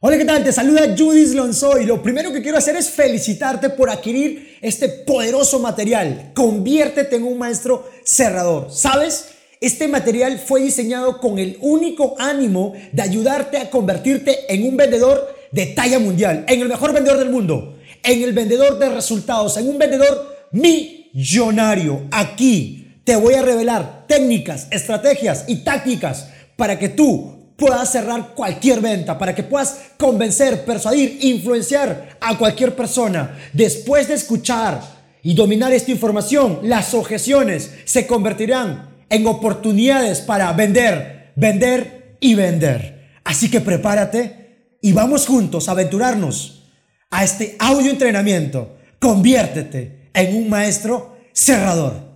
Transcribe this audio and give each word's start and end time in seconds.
Hola, 0.00 0.16
¿qué 0.16 0.24
tal? 0.24 0.44
Te 0.44 0.52
saluda 0.52 0.94
Judith 0.96 1.34
Lonzo 1.34 1.76
y 1.80 1.84
lo 1.84 2.00
primero 2.00 2.32
que 2.32 2.40
quiero 2.40 2.56
hacer 2.56 2.76
es 2.76 2.88
felicitarte 2.88 3.68
por 3.70 3.90
adquirir 3.90 4.56
este 4.60 4.88
poderoso 4.88 5.58
material. 5.58 6.30
Conviértete 6.36 7.16
en 7.16 7.24
un 7.24 7.36
maestro 7.36 7.84
cerrador. 8.04 8.68
¿Sabes? 8.70 9.30
Este 9.60 9.88
material 9.88 10.38
fue 10.38 10.60
diseñado 10.60 11.18
con 11.18 11.40
el 11.40 11.58
único 11.62 12.14
ánimo 12.20 12.74
de 12.92 13.02
ayudarte 13.02 13.58
a 13.58 13.70
convertirte 13.70 14.54
en 14.54 14.68
un 14.68 14.76
vendedor 14.76 15.34
de 15.50 15.66
talla 15.66 15.98
mundial, 15.98 16.44
en 16.46 16.60
el 16.60 16.68
mejor 16.68 16.92
vendedor 16.92 17.18
del 17.18 17.30
mundo, 17.30 17.76
en 18.04 18.22
el 18.22 18.32
vendedor 18.32 18.78
de 18.78 18.90
resultados, 18.90 19.56
en 19.56 19.68
un 19.68 19.78
vendedor 19.78 20.46
millonario. 20.52 22.06
Aquí 22.12 23.00
te 23.02 23.16
voy 23.16 23.34
a 23.34 23.42
revelar 23.42 24.06
técnicas, 24.06 24.68
estrategias 24.70 25.46
y 25.48 25.64
tácticas 25.64 26.28
para 26.54 26.78
que 26.78 26.88
tú 26.88 27.37
puedas 27.58 27.90
cerrar 27.90 28.34
cualquier 28.36 28.80
venta, 28.80 29.18
para 29.18 29.34
que 29.34 29.42
puedas 29.42 29.80
convencer, 29.98 30.64
persuadir, 30.64 31.18
influenciar 31.22 32.16
a 32.20 32.38
cualquier 32.38 32.76
persona. 32.76 33.36
Después 33.52 34.06
de 34.06 34.14
escuchar 34.14 34.80
y 35.24 35.34
dominar 35.34 35.72
esta 35.72 35.90
información, 35.90 36.60
las 36.62 36.94
objeciones 36.94 37.72
se 37.84 38.06
convertirán 38.06 38.90
en 39.10 39.26
oportunidades 39.26 40.20
para 40.20 40.52
vender, 40.52 41.32
vender 41.34 42.16
y 42.20 42.36
vender. 42.36 43.08
Así 43.24 43.50
que 43.50 43.60
prepárate 43.60 44.76
y 44.80 44.92
vamos 44.92 45.26
juntos 45.26 45.68
a 45.68 45.72
aventurarnos 45.72 46.62
a 47.10 47.24
este 47.24 47.56
audio 47.58 47.90
entrenamiento. 47.90 48.76
Conviértete 49.00 50.10
en 50.14 50.36
un 50.36 50.48
maestro 50.48 51.16
cerrador. 51.32 52.06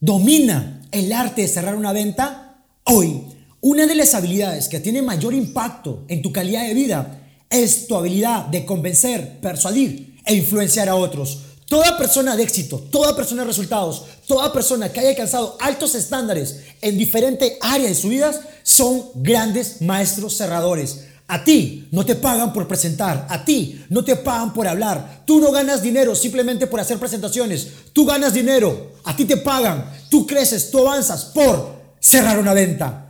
Domina 0.00 0.80
el 0.90 1.12
arte 1.12 1.42
de 1.42 1.48
cerrar 1.48 1.74
una 1.74 1.92
venta 1.92 2.41
Hoy, 2.84 3.22
una 3.60 3.86
de 3.86 3.94
las 3.94 4.12
habilidades 4.12 4.68
que 4.68 4.80
tiene 4.80 5.02
mayor 5.02 5.34
impacto 5.34 6.02
en 6.08 6.20
tu 6.20 6.32
calidad 6.32 6.66
de 6.66 6.74
vida 6.74 7.20
es 7.48 7.86
tu 7.86 7.94
habilidad 7.94 8.46
de 8.46 8.64
convencer, 8.66 9.38
persuadir 9.40 10.18
e 10.24 10.34
influenciar 10.34 10.88
a 10.88 10.96
otros. 10.96 11.42
Toda 11.66 11.96
persona 11.96 12.36
de 12.36 12.42
éxito, 12.42 12.80
toda 12.90 13.14
persona 13.14 13.42
de 13.42 13.48
resultados, 13.48 14.02
toda 14.26 14.52
persona 14.52 14.92
que 14.92 14.98
haya 14.98 15.10
alcanzado 15.10 15.56
altos 15.60 15.94
estándares 15.94 16.56
en 16.80 16.98
diferentes 16.98 17.52
áreas 17.60 17.90
de 17.90 17.94
su 17.94 18.08
vida 18.08 18.32
son 18.64 19.04
grandes 19.14 19.80
maestros 19.80 20.36
cerradores. 20.36 21.04
A 21.28 21.44
ti 21.44 21.86
no 21.92 22.04
te 22.04 22.16
pagan 22.16 22.52
por 22.52 22.66
presentar, 22.66 23.26
a 23.30 23.44
ti 23.44 23.84
no 23.90 24.04
te 24.04 24.16
pagan 24.16 24.52
por 24.52 24.66
hablar. 24.66 25.22
Tú 25.24 25.40
no 25.40 25.52
ganas 25.52 25.82
dinero 25.82 26.16
simplemente 26.16 26.66
por 26.66 26.80
hacer 26.80 26.98
presentaciones. 26.98 27.68
Tú 27.92 28.04
ganas 28.04 28.34
dinero, 28.34 28.90
a 29.04 29.14
ti 29.14 29.24
te 29.24 29.36
pagan, 29.36 29.88
tú 30.10 30.26
creces, 30.26 30.68
tú 30.70 30.80
avanzas 30.80 31.26
por 31.26 31.81
cerrar 32.02 32.38
una 32.38 32.52
venta. 32.52 33.08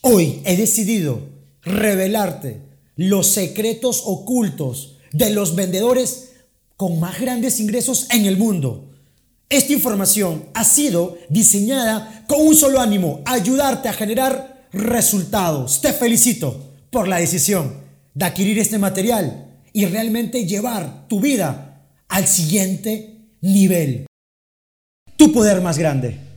Hoy 0.00 0.40
he 0.44 0.56
decidido 0.56 1.20
revelarte 1.62 2.62
los 2.96 3.26
secretos 3.26 4.02
ocultos 4.06 4.96
de 5.12 5.30
los 5.30 5.56
vendedores 5.56 6.30
con 6.76 7.00
más 7.00 7.20
grandes 7.20 7.58
ingresos 7.60 8.06
en 8.10 8.26
el 8.26 8.36
mundo. 8.36 8.94
Esta 9.48 9.72
información 9.72 10.46
ha 10.54 10.64
sido 10.64 11.18
diseñada 11.28 12.24
con 12.28 12.46
un 12.46 12.54
solo 12.54 12.80
ánimo, 12.80 13.20
ayudarte 13.24 13.88
a 13.88 13.92
generar 13.92 14.68
resultados. 14.72 15.80
Te 15.80 15.92
felicito 15.92 16.74
por 16.90 17.08
la 17.08 17.18
decisión 17.18 17.74
de 18.14 18.24
adquirir 18.24 18.58
este 18.58 18.78
material 18.78 19.46
y 19.72 19.86
realmente 19.86 20.46
llevar 20.46 21.08
tu 21.08 21.20
vida 21.20 21.86
al 22.08 22.28
siguiente 22.28 23.32
nivel. 23.40 24.06
Tu 25.16 25.32
poder 25.32 25.60
más 25.60 25.78
grande. 25.78 26.27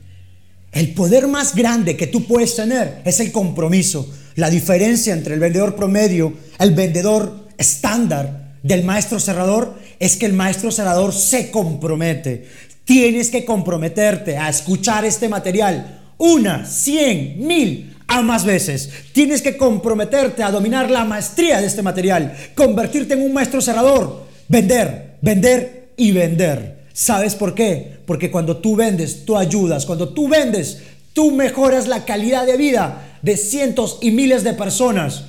El 0.72 0.94
poder 0.94 1.28
más 1.28 1.54
grande 1.54 1.96
que 1.96 2.06
tú 2.06 2.26
puedes 2.26 2.56
tener 2.56 3.02
es 3.04 3.20
el 3.20 3.30
compromiso. 3.30 4.10
La 4.36 4.48
diferencia 4.48 5.12
entre 5.12 5.34
el 5.34 5.40
vendedor 5.40 5.76
promedio, 5.76 6.32
el 6.58 6.72
vendedor 6.72 7.48
estándar 7.58 8.56
del 8.62 8.82
maestro 8.82 9.20
cerrador 9.20 9.74
es 9.98 10.16
que 10.16 10.26
el 10.26 10.32
maestro 10.32 10.72
cerrador 10.72 11.12
se 11.12 11.50
compromete. 11.50 12.48
Tienes 12.84 13.30
que 13.30 13.44
comprometerte 13.44 14.38
a 14.38 14.48
escuchar 14.48 15.04
este 15.04 15.28
material 15.28 16.00
una, 16.18 16.64
cien, 16.64 17.46
mil, 17.46 17.96
a 18.06 18.22
más 18.22 18.44
veces. 18.44 18.90
Tienes 19.12 19.42
que 19.42 19.56
comprometerte 19.56 20.42
a 20.42 20.50
dominar 20.50 20.90
la 20.90 21.04
maestría 21.04 21.60
de 21.60 21.66
este 21.66 21.82
material, 21.82 22.34
convertirte 22.54 23.14
en 23.14 23.22
un 23.22 23.32
maestro 23.32 23.60
cerrador, 23.60 24.26
vender, 24.48 25.16
vender 25.20 25.92
y 25.96 26.12
vender. 26.12 26.81
¿Sabes 26.92 27.34
por 27.34 27.54
qué? 27.54 27.98
Porque 28.06 28.30
cuando 28.30 28.58
tú 28.58 28.76
vendes, 28.76 29.24
tú 29.24 29.36
ayudas. 29.36 29.86
Cuando 29.86 30.10
tú 30.10 30.28
vendes, 30.28 30.82
tú 31.12 31.30
mejoras 31.30 31.88
la 31.88 32.04
calidad 32.04 32.46
de 32.46 32.56
vida 32.56 33.18
de 33.22 33.36
cientos 33.36 33.98
y 34.02 34.10
miles 34.10 34.44
de 34.44 34.54
personas. 34.54 35.24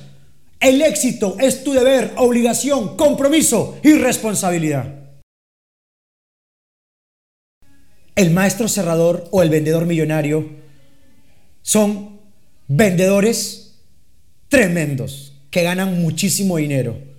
El 0.60 0.82
éxito 0.82 1.36
es 1.40 1.64
tu 1.64 1.72
deber, 1.72 2.12
obligación, 2.16 2.96
compromiso 2.96 3.78
y 3.82 3.94
responsabilidad. 3.94 4.86
El 8.16 8.30
maestro 8.30 8.68
cerrador 8.68 9.28
o 9.30 9.42
el 9.42 9.50
vendedor 9.50 9.86
millonario 9.86 10.48
son 11.62 12.20
vendedores 12.68 13.80
tremendos 14.48 15.32
que 15.50 15.62
ganan 15.62 16.00
muchísimo 16.00 16.56
dinero 16.58 17.13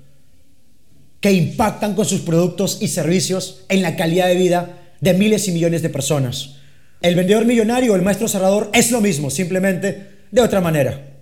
que 1.20 1.32
impactan 1.32 1.96
con 1.96 2.06
sus 2.06 2.22
productos 2.22 2.78
y 2.82 2.88
servicios 2.88 3.64
en 3.70 3.82
la 3.82 3.96
calidad 3.96 4.28
de 4.28 4.36
vida 4.36 4.80
de 5.02 5.14
miles 5.14 5.48
y 5.48 5.52
millones 5.52 5.82
de 5.82 5.90
personas. 5.90 6.56
El 7.02 7.16
vendedor 7.16 7.46
millonario 7.46 7.94
o 7.94 7.96
el 7.96 8.02
maestro 8.02 8.28
cerrador 8.28 8.70
es 8.74 8.92
lo 8.92 9.02
mismo, 9.02 9.30
simplemente 9.30 10.08
de 10.32 10.42
otra 10.42 10.62
manera. 10.62 11.16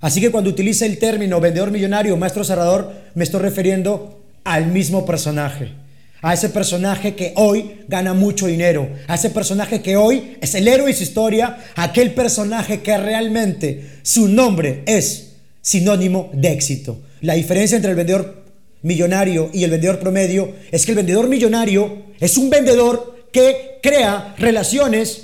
Así 0.00 0.20
que 0.20 0.30
cuando 0.30 0.50
utilice 0.50 0.86
el 0.86 0.98
término 0.98 1.40
vendedor 1.40 1.70
millonario 1.70 2.14
o 2.14 2.16
maestro 2.16 2.44
cerrador, 2.44 2.92
me 3.14 3.24
estoy 3.24 3.40
refiriendo 3.40 4.22
al 4.44 4.66
mismo 4.66 5.04
personaje. 5.06 5.72
A 6.22 6.34
ese 6.34 6.48
personaje 6.48 7.14
que 7.14 7.32
hoy 7.36 7.82
gana 7.88 8.14
mucho 8.14 8.46
dinero. 8.46 8.88
A 9.06 9.14
ese 9.14 9.30
personaje 9.30 9.82
que 9.82 9.96
hoy 9.96 10.36
es 10.40 10.54
el 10.54 10.66
héroe 10.68 10.88
de 10.88 10.94
su 10.94 11.02
historia. 11.02 11.58
Aquel 11.76 12.14
personaje 12.14 12.80
que 12.80 12.96
realmente 12.96 13.98
su 14.02 14.28
nombre 14.28 14.82
es 14.86 15.32
sinónimo 15.60 16.30
de 16.32 16.52
éxito. 16.52 17.00
La 17.20 17.34
diferencia 17.34 17.76
entre 17.76 17.90
el 17.90 17.96
vendedor 17.96 18.45
millonario 18.86 19.50
y 19.52 19.64
el 19.64 19.72
vendedor 19.72 19.98
promedio 19.98 20.54
es 20.70 20.86
que 20.86 20.92
el 20.92 20.96
vendedor 20.96 21.28
millonario 21.28 22.04
es 22.20 22.38
un 22.38 22.48
vendedor 22.48 23.26
que 23.32 23.80
crea 23.82 24.34
relaciones 24.38 25.22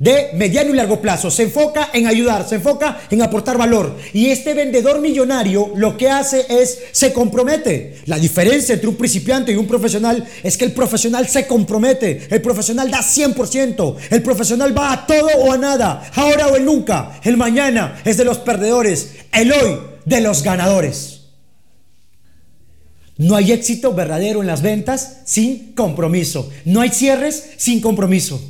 de 0.00 0.30
mediano 0.34 0.70
y 0.70 0.76
largo 0.76 1.00
plazo. 1.00 1.30
Se 1.30 1.44
enfoca 1.44 1.90
en 1.92 2.08
ayudar, 2.08 2.46
se 2.48 2.56
enfoca 2.56 3.02
en 3.08 3.22
aportar 3.22 3.56
valor. 3.56 3.96
Y 4.12 4.30
este 4.30 4.52
vendedor 4.52 5.00
millonario 5.00 5.72
lo 5.76 5.96
que 5.96 6.10
hace 6.10 6.44
es, 6.48 6.80
se 6.90 7.12
compromete. 7.12 7.98
La 8.06 8.18
diferencia 8.18 8.74
entre 8.74 8.88
un 8.88 8.96
principiante 8.96 9.52
y 9.52 9.56
un 9.56 9.68
profesional 9.68 10.26
es 10.42 10.56
que 10.56 10.64
el 10.64 10.72
profesional 10.72 11.28
se 11.28 11.46
compromete. 11.46 12.26
El 12.30 12.42
profesional 12.42 12.90
da 12.90 12.98
100%. 12.98 13.96
El 14.10 14.22
profesional 14.22 14.76
va 14.76 14.92
a 14.92 15.06
todo 15.06 15.28
o 15.38 15.52
a 15.52 15.56
nada. 15.56 16.10
Ahora 16.16 16.48
o 16.48 16.58
nunca. 16.58 17.20
El 17.22 17.36
mañana 17.36 18.02
es 18.04 18.16
de 18.16 18.24
los 18.24 18.38
perdedores. 18.38 19.10
El 19.32 19.52
hoy 19.52 19.78
de 20.04 20.20
los 20.20 20.42
ganadores. 20.42 21.11
No 23.22 23.36
hay 23.36 23.52
éxito 23.52 23.94
verdadero 23.94 24.40
en 24.40 24.48
las 24.48 24.62
ventas 24.62 25.18
sin 25.24 25.74
compromiso. 25.74 26.50
No 26.64 26.80
hay 26.80 26.88
cierres 26.88 27.50
sin 27.56 27.80
compromiso. 27.80 28.42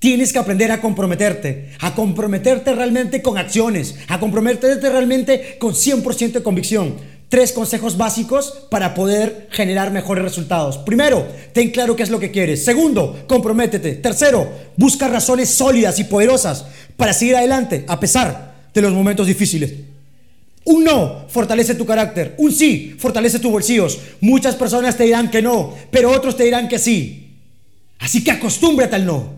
Tienes 0.00 0.32
que 0.32 0.40
aprender 0.40 0.72
a 0.72 0.80
comprometerte, 0.80 1.70
a 1.78 1.94
comprometerte 1.94 2.74
realmente 2.74 3.22
con 3.22 3.38
acciones, 3.38 3.94
a 4.08 4.18
comprometerte 4.18 4.90
realmente 4.90 5.56
con 5.60 5.72
100% 5.72 6.32
de 6.32 6.42
convicción. 6.42 6.96
Tres 7.28 7.52
consejos 7.52 7.96
básicos 7.96 8.66
para 8.70 8.92
poder 8.92 9.46
generar 9.52 9.92
mejores 9.92 10.24
resultados. 10.24 10.78
Primero, 10.78 11.24
ten 11.52 11.70
claro 11.70 11.94
qué 11.94 12.02
es 12.02 12.10
lo 12.10 12.18
que 12.18 12.32
quieres. 12.32 12.64
Segundo, 12.64 13.24
comprométete. 13.28 13.94
Tercero, 13.94 14.50
busca 14.76 15.06
razones 15.06 15.50
sólidas 15.50 15.96
y 16.00 16.04
poderosas 16.04 16.64
para 16.96 17.12
seguir 17.12 17.36
adelante 17.36 17.84
a 17.86 18.00
pesar 18.00 18.54
de 18.74 18.82
los 18.82 18.92
momentos 18.92 19.28
difíciles. 19.28 19.87
Un 20.68 20.84
no 20.84 21.24
fortalece 21.28 21.74
tu 21.74 21.86
carácter. 21.86 22.34
Un 22.36 22.52
sí 22.52 22.94
fortalece 22.98 23.38
tus 23.38 23.50
bolsillos. 23.50 23.98
Muchas 24.20 24.54
personas 24.54 24.98
te 24.98 25.04
dirán 25.04 25.30
que 25.30 25.40
no, 25.40 25.74
pero 25.90 26.10
otros 26.10 26.36
te 26.36 26.44
dirán 26.44 26.68
que 26.68 26.78
sí. 26.78 27.38
Así 27.98 28.22
que 28.22 28.32
acostúmbrate 28.32 28.96
al 28.96 29.06
no. 29.06 29.32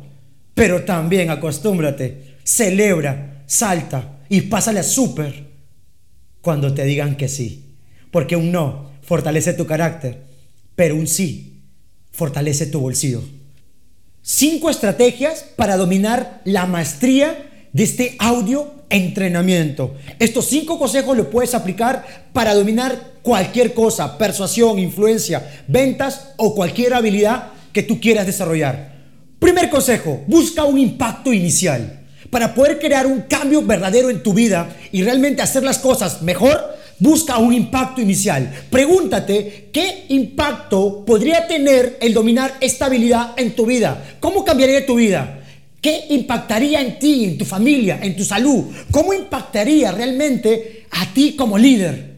Pero 0.55 0.83
también 0.83 1.31
acostúmbrate, 1.31 2.35
celebra, 2.43 3.45
salta 3.47 4.19
y 4.29 4.41
pásale 4.41 4.81
a 4.81 4.83
súper 4.83 5.47
cuando 6.41 6.75
te 6.75 6.85
digan 6.85 7.17
que 7.17 7.29
sí. 7.29 7.77
Porque 8.11 8.35
un 8.35 8.51
no 8.51 8.91
fortalece 9.03 9.55
tu 9.55 9.67
carácter, 9.67 10.25
pero 10.75 10.97
un 10.97 11.07
sí 11.07 11.61
fortalece 12.11 12.67
tu 12.67 12.81
bolsillo. 12.81 13.23
Cinco 14.21 14.69
estrategias 14.69 15.45
para 15.55 15.77
dominar 15.77 16.41
la 16.45 16.67
maestría 16.67 17.69
de 17.73 17.85
este 17.85 18.17
audio 18.19 18.80
entrenamiento. 18.91 19.95
Estos 20.19 20.47
cinco 20.47 20.79
consejos 20.79 21.17
los 21.17 21.29
puedes 21.29 21.55
aplicar 21.55 22.05
para 22.33 22.55
dominar 22.55 23.13
cualquier 23.23 23.73
cosa, 23.73 24.19
persuasión, 24.19 24.79
influencia, 24.79 25.63
ventas 25.67 26.33
o 26.37 26.55
cualquier 26.55 26.95
habilidad 26.95 27.49
que 27.73 27.83
tú 27.83 28.01
quieras 28.01 28.27
desarrollar. 28.27 28.93
Primer 29.39 29.71
consejo, 29.71 30.23
busca 30.27 30.65
un 30.65 30.79
impacto 30.79 31.33
inicial. 31.33 32.01
Para 32.29 32.55
poder 32.55 32.79
crear 32.79 33.07
un 33.07 33.23
cambio 33.23 33.63
verdadero 33.63 34.11
en 34.11 34.23
tu 34.23 34.33
vida 34.33 34.69
y 34.93 35.03
realmente 35.03 35.43
hacer 35.43 35.63
las 35.63 35.79
cosas 35.79 36.23
mejor, 36.23 36.77
busca 36.99 37.39
un 37.39 37.53
impacto 37.53 38.01
inicial. 38.01 38.53
Pregúntate 38.71 39.71
qué 39.73 40.05
impacto 40.09 41.05
podría 41.05 41.49
tener 41.49 41.99
el 42.01 42.15
dominar 42.15 42.55
esta 42.61 42.87
habilidad 42.87 43.33
en 43.37 43.57
tu 43.57 43.67
vida. 43.67 44.17
¿Cómo 44.21 44.45
cambiaría 44.45 44.87
tu 44.87 44.97
vida? 44.97 45.40
¿Qué 45.81 46.07
impactaría 46.11 46.81
en 46.81 46.99
ti, 46.99 47.25
en 47.25 47.39
tu 47.39 47.45
familia, 47.45 47.99
en 48.03 48.15
tu 48.15 48.25
salud? 48.25 48.65
¿Cómo 48.91 49.15
impactaría 49.15 49.91
realmente 49.93 50.87
a 50.91 51.13
ti 51.13 51.35
como 51.35 51.57
líder? 51.57 52.17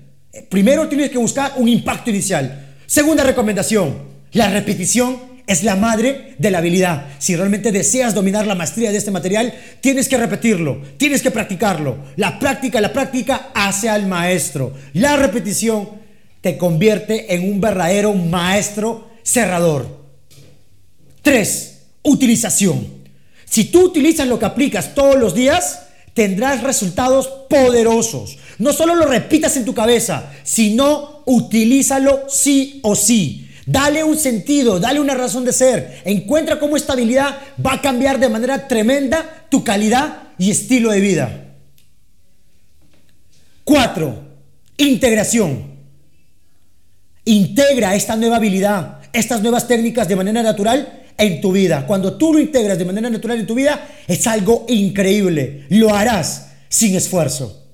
Primero 0.49 0.88
tienes 0.88 1.11
que 1.11 1.19
buscar 1.19 1.53
un 1.56 1.69
impacto 1.69 2.11
inicial. 2.11 2.75
Segunda 2.87 3.23
recomendación, 3.23 3.94
la 4.32 4.50
repetición 4.50 5.32
es 5.47 5.62
la 5.62 5.76
madre 5.76 6.35
de 6.38 6.50
la 6.50 6.59
habilidad. 6.59 7.06
Si 7.19 7.37
realmente 7.37 7.73
deseas 7.73 8.14
dominar 8.14 8.47
la 8.47 8.55
maestría 8.55 8.91
de 8.91 8.99
este 8.99 9.11
material, 9.11 9.55
tienes 9.81 10.08
que 10.08 10.17
repetirlo, 10.17 10.81
tienes 10.97 11.23
que 11.23 11.31
practicarlo. 11.31 11.99
La 12.17 12.38
práctica, 12.38 12.81
la 12.81 12.93
práctica 12.93 13.50
hace 13.55 13.88
al 13.88 14.06
maestro. 14.06 14.75
La 14.94 15.17
repetición 15.17 15.88
te 16.41 16.56
convierte 16.56 17.35
en 17.35 17.50
un 17.50 17.61
verdadero 17.61 18.12
maestro 18.15 19.11
cerrador. 19.23 20.03
Tres, 21.23 21.82
utilización. 22.03 23.01
Si 23.52 23.64
tú 23.64 23.82
utilizas 23.82 24.26
lo 24.28 24.38
que 24.38 24.46
aplicas 24.46 24.94
todos 24.94 25.16
los 25.16 25.34
días, 25.34 25.81
tendrás 26.14 26.62
resultados 26.62 27.28
poderosos. 27.50 28.38
No 28.56 28.72
solo 28.72 28.94
lo 28.94 29.04
repitas 29.04 29.58
en 29.58 29.66
tu 29.66 29.75
cabeza, 29.75 30.32
sino 30.43 31.22
utilízalo 31.26 32.25
sí 32.31 32.81
o 32.82 32.96
sí. 32.96 33.50
Dale 33.66 34.04
un 34.04 34.16
sentido, 34.16 34.81
dale 34.81 35.00
una 35.00 35.12
razón 35.12 35.44
de 35.44 35.52
ser. 35.52 36.00
Encuentra 36.06 36.58
cómo 36.58 36.78
esta 36.78 36.94
habilidad 36.94 37.40
va 37.64 37.75
a 37.75 37.82
cambiar 37.82 38.19
de 38.19 38.31
manera 38.31 38.69
tremenda 38.69 39.44
tu 39.50 39.62
calidad 39.62 40.31
y 40.38 40.50
estilo 40.50 40.90
de 40.90 41.00
vida. 41.00 41.55
Cuatro, 43.64 44.19
integración. 44.78 45.72
Integra 47.26 47.94
esta 47.96 48.16
nueva 48.16 48.37
habilidad, 48.37 49.00
estas 49.12 49.43
nuevas 49.43 49.69
técnicas 49.69 50.08
de 50.08 50.16
manera 50.16 50.43
natural 50.43 51.01
en 51.22 51.40
tu 51.40 51.52
vida. 51.52 51.86
Cuando 51.86 52.14
tú 52.14 52.32
lo 52.32 52.40
integras 52.40 52.76
de 52.76 52.84
manera 52.84 53.08
natural 53.08 53.38
en 53.38 53.46
tu 53.46 53.54
vida, 53.54 53.86
es 54.08 54.26
algo 54.26 54.66
increíble. 54.69 55.66
Lo 55.69 55.94
harás 55.94 56.48
sin 56.69 56.96
esfuerzo. 56.96 57.64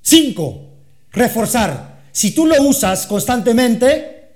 5. 0.00 0.70
Reforzar. 1.12 2.00
Si 2.10 2.30
tú 2.30 2.46
lo 2.46 2.60
usas 2.62 3.06
constantemente, 3.06 4.30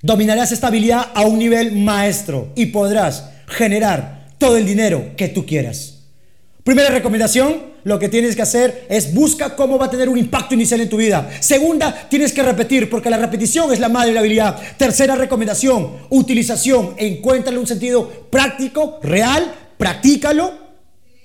dominarás 0.00 0.52
esta 0.52 0.68
habilidad 0.68 1.08
a 1.14 1.26
un 1.26 1.38
nivel 1.38 1.72
maestro 1.72 2.52
y 2.56 2.66
podrás 2.66 3.28
generar 3.46 4.28
todo 4.38 4.56
el 4.56 4.64
dinero 4.64 5.12
que 5.14 5.28
tú 5.28 5.44
quieras. 5.44 5.91
Primera 6.64 6.90
recomendación, 6.90 7.72
lo 7.82 7.98
que 7.98 8.08
tienes 8.08 8.36
que 8.36 8.42
hacer 8.42 8.86
es 8.88 9.12
busca 9.12 9.56
cómo 9.56 9.78
va 9.78 9.86
a 9.86 9.90
tener 9.90 10.08
un 10.08 10.16
impacto 10.16 10.54
inicial 10.54 10.80
en 10.80 10.88
tu 10.88 10.96
vida. 10.96 11.28
Segunda, 11.40 12.06
tienes 12.08 12.32
que 12.32 12.42
repetir 12.42 12.88
porque 12.88 13.10
la 13.10 13.16
repetición 13.16 13.72
es 13.72 13.80
la 13.80 13.88
madre 13.88 14.08
de 14.08 14.14
la 14.14 14.20
habilidad. 14.20 14.62
Tercera 14.76 15.16
recomendación, 15.16 15.90
utilización. 16.10 16.94
Encuéntrale 16.98 17.58
un 17.58 17.66
sentido 17.66 18.08
práctico, 18.30 19.00
real, 19.02 19.52
practícalo. 19.76 20.52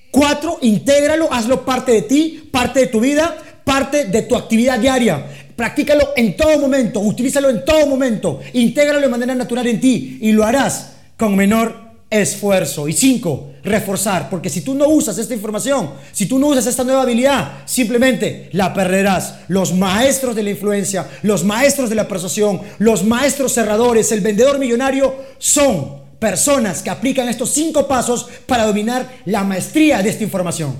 Cuatro, 0.09 0.57
intégralo, 0.63 1.31
hazlo 1.31 1.63
parte 1.63 1.91
de 1.91 2.01
ti, 2.01 2.49
parte 2.51 2.79
de 2.79 2.87
tu 2.87 2.99
vida, 2.99 3.37
parte 3.63 4.05
de 4.05 4.23
tu 4.23 4.35
actividad 4.35 4.79
diaria. 4.79 5.23
Practícalo 5.55 6.13
en 6.15 6.35
todo 6.35 6.57
momento, 6.57 6.99
utilízalo 6.99 7.51
en 7.51 7.63
todo 7.63 7.85
momento, 7.85 8.39
intégralo 8.53 9.01
de 9.01 9.07
manera 9.07 9.35
natural 9.35 9.67
en 9.67 9.79
ti 9.79 10.17
y 10.21 10.31
lo 10.31 10.43
harás 10.43 10.93
con 11.15 11.35
menor 11.35 11.86
esfuerzo. 12.09 12.87
Y 12.87 12.93
cinco, 12.93 13.51
reforzar, 13.63 14.29
porque 14.29 14.49
si 14.49 14.61
tú 14.61 14.73
no 14.73 14.87
usas 14.87 15.17
esta 15.17 15.33
información, 15.33 15.91
si 16.11 16.25
tú 16.25 16.39
no 16.39 16.47
usas 16.47 16.67
esta 16.67 16.83
nueva 16.83 17.01
habilidad, 17.01 17.63
simplemente 17.65 18.49
la 18.53 18.73
perderás. 18.73 19.39
Los 19.47 19.73
maestros 19.73 20.35
de 20.35 20.43
la 20.43 20.51
influencia, 20.51 21.09
los 21.23 21.43
maestros 21.43 21.89
de 21.89 21.95
la 21.95 22.07
persuasión, 22.07 22.61
los 22.79 23.03
maestros 23.03 23.53
cerradores, 23.53 24.11
el 24.11 24.21
vendedor 24.21 24.59
millonario 24.59 25.15
son 25.37 26.07
personas 26.19 26.81
que 26.81 26.89
aplican 26.89 27.29
estos 27.29 27.51
cinco 27.51 27.87
pasos 27.87 28.27
para 28.45 28.65
dominar 28.65 29.21
la 29.25 29.43
maestría 29.43 30.01
de 30.01 30.09
esta 30.09 30.23
información. 30.23 30.75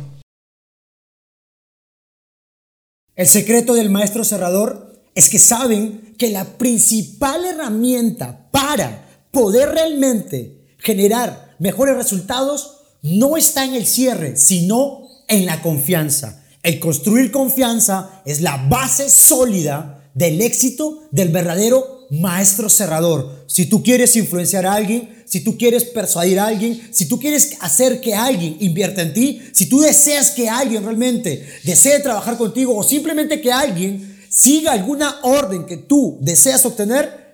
El 3.16 3.28
secreto 3.28 3.74
del 3.74 3.90
maestro 3.90 4.24
cerrador 4.24 5.02
es 5.16 5.30
que 5.30 5.40
saben 5.40 6.14
que 6.18 6.30
la 6.30 6.46
principal 6.46 7.44
herramienta 7.46 8.48
para 8.52 9.24
poder 9.32 9.70
realmente 9.70 10.57
generar 10.80 11.56
mejores 11.60 11.96
resultados 11.96 12.78
no 13.02 13.38
está 13.38 13.66
en 13.66 13.76
el 13.76 13.86
cierre, 13.86 14.36
sino 14.38 15.08
en 15.28 15.46
la 15.46 15.62
confianza. 15.62 16.44
El 16.64 16.80
construir 16.80 17.32
confianza 17.32 18.22
es 18.26 18.42
la 18.42 18.58
base 18.58 19.10
sólida 19.10 20.10
del 20.14 20.42
éxito 20.42 21.04
del 21.12 21.30
verdadero 21.30 22.08
maestro 22.10 22.70
cerrador. 22.70 23.46
Si 23.48 23.66
tú 23.66 23.84
quieres 23.84 24.16
influenciar 24.16 24.66
a 24.66 24.74
alguien, 24.74 25.24
si 25.26 25.42
tú 25.42 25.58
quieres 25.58 25.84
persuadir 25.84 26.40
a 26.40 26.48
alguien, 26.48 26.90
si 26.92 27.06
tú 27.06 27.20
quieres 27.20 27.58
hacer 27.60 28.02
que 28.02 28.16
alguien 28.16 28.58
invierta 28.60 29.02
en 29.02 29.14
ti, 29.14 29.42
si 29.52 29.68
tú 29.68 29.80
deseas 29.80 30.32
que 30.32 30.50
alguien 30.50 30.84
realmente 30.84 31.46
desee 31.64 32.00
trabajar 32.00 32.38
contigo 32.38 32.76
o 32.76 32.84
simplemente 32.84 33.42
que 33.42 33.52
alguien 33.52 34.18
siga 34.30 34.72
alguna 34.72 35.20
orden 35.24 35.66
que 35.66 35.78
tú 35.78 36.18
deseas 36.22 36.66
obtener, 36.66 37.27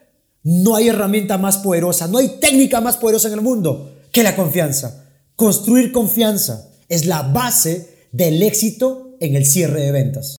no 0.44 0.76
hay 0.76 0.90
herramienta 0.90 1.38
más 1.38 1.58
poderosa, 1.58 2.08
no 2.08 2.18
hay 2.18 2.40
técnica 2.40 2.82
más 2.82 2.98
poderosa 2.98 3.30
en 3.30 3.36
el 3.36 3.42
mundo 3.42 3.94
que 4.12 4.24
la 4.24 4.36
confianza. 4.36 5.06
Construir 5.36 5.92
confianza 5.92 6.70
es 6.90 7.06
la 7.06 7.24
base 7.24 8.08
del 8.12 8.44
éxito 8.44 9.16
en 9.20 9.36
el 9.36 9.46
cierre 9.46 9.82
de 9.82 9.92
ventas. 9.92 10.36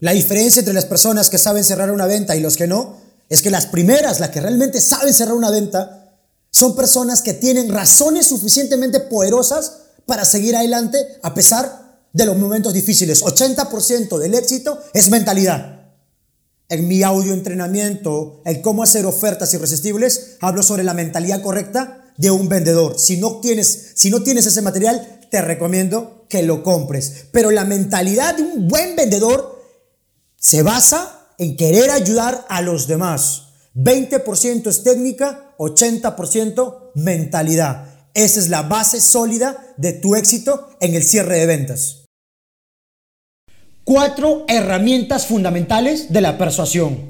La 0.00 0.12
diferencia 0.12 0.60
entre 0.60 0.74
las 0.74 0.86
personas 0.86 1.28
que 1.28 1.38
saben 1.38 1.64
cerrar 1.64 1.90
una 1.90 2.06
venta 2.06 2.36
y 2.36 2.40
los 2.40 2.56
que 2.56 2.68
no 2.68 2.96
es 3.28 3.42
que 3.42 3.50
las 3.50 3.66
primeras, 3.66 4.20
las 4.20 4.30
que 4.30 4.40
realmente 4.40 4.80
saben 4.80 5.12
cerrar 5.12 5.34
una 5.34 5.50
venta, 5.50 6.14
son 6.50 6.76
personas 6.76 7.20
que 7.20 7.34
tienen 7.34 7.68
razones 7.68 8.28
suficientemente 8.28 9.00
poderosas 9.00 9.78
para 10.06 10.24
seguir 10.24 10.56
adelante 10.56 11.18
a 11.22 11.34
pesar 11.34 12.00
de 12.12 12.26
los 12.26 12.36
momentos 12.36 12.72
difíciles. 12.72 13.22
80% 13.22 14.18
del 14.18 14.34
éxito 14.34 14.80
es 14.94 15.10
mentalidad. 15.10 15.77
En 16.70 16.86
mi 16.86 17.02
audio 17.02 17.32
entrenamiento, 17.32 18.42
el 18.44 18.60
cómo 18.60 18.82
hacer 18.82 19.06
ofertas 19.06 19.54
irresistibles, 19.54 20.36
hablo 20.42 20.62
sobre 20.62 20.84
la 20.84 20.92
mentalidad 20.92 21.40
correcta 21.40 22.12
de 22.18 22.30
un 22.30 22.50
vendedor. 22.50 22.98
Si 22.98 23.16
no 23.16 23.40
tienes, 23.40 23.92
si 23.94 24.10
no 24.10 24.22
tienes 24.22 24.44
ese 24.44 24.60
material, 24.60 25.20
te 25.30 25.40
recomiendo 25.40 26.26
que 26.28 26.42
lo 26.42 26.62
compres. 26.62 27.28
Pero 27.32 27.50
la 27.50 27.64
mentalidad 27.64 28.36
de 28.36 28.42
un 28.42 28.68
buen 28.68 28.96
vendedor 28.96 29.62
se 30.36 30.62
basa 30.62 31.28
en 31.38 31.56
querer 31.56 31.90
ayudar 31.90 32.44
a 32.50 32.60
los 32.60 32.86
demás. 32.86 33.44
20% 33.74 34.68
es 34.68 34.82
técnica, 34.82 35.54
80% 35.56 36.90
mentalidad. 36.96 38.10
Esa 38.12 38.40
es 38.40 38.50
la 38.50 38.62
base 38.62 39.00
sólida 39.00 39.74
de 39.78 39.94
tu 39.94 40.16
éxito 40.16 40.68
en 40.80 40.94
el 40.94 41.02
cierre 41.02 41.38
de 41.38 41.46
ventas 41.46 42.07
cuatro 43.88 44.44
herramientas 44.48 45.24
fundamentales 45.24 46.12
de 46.12 46.20
la 46.20 46.36
persuasión. 46.36 47.04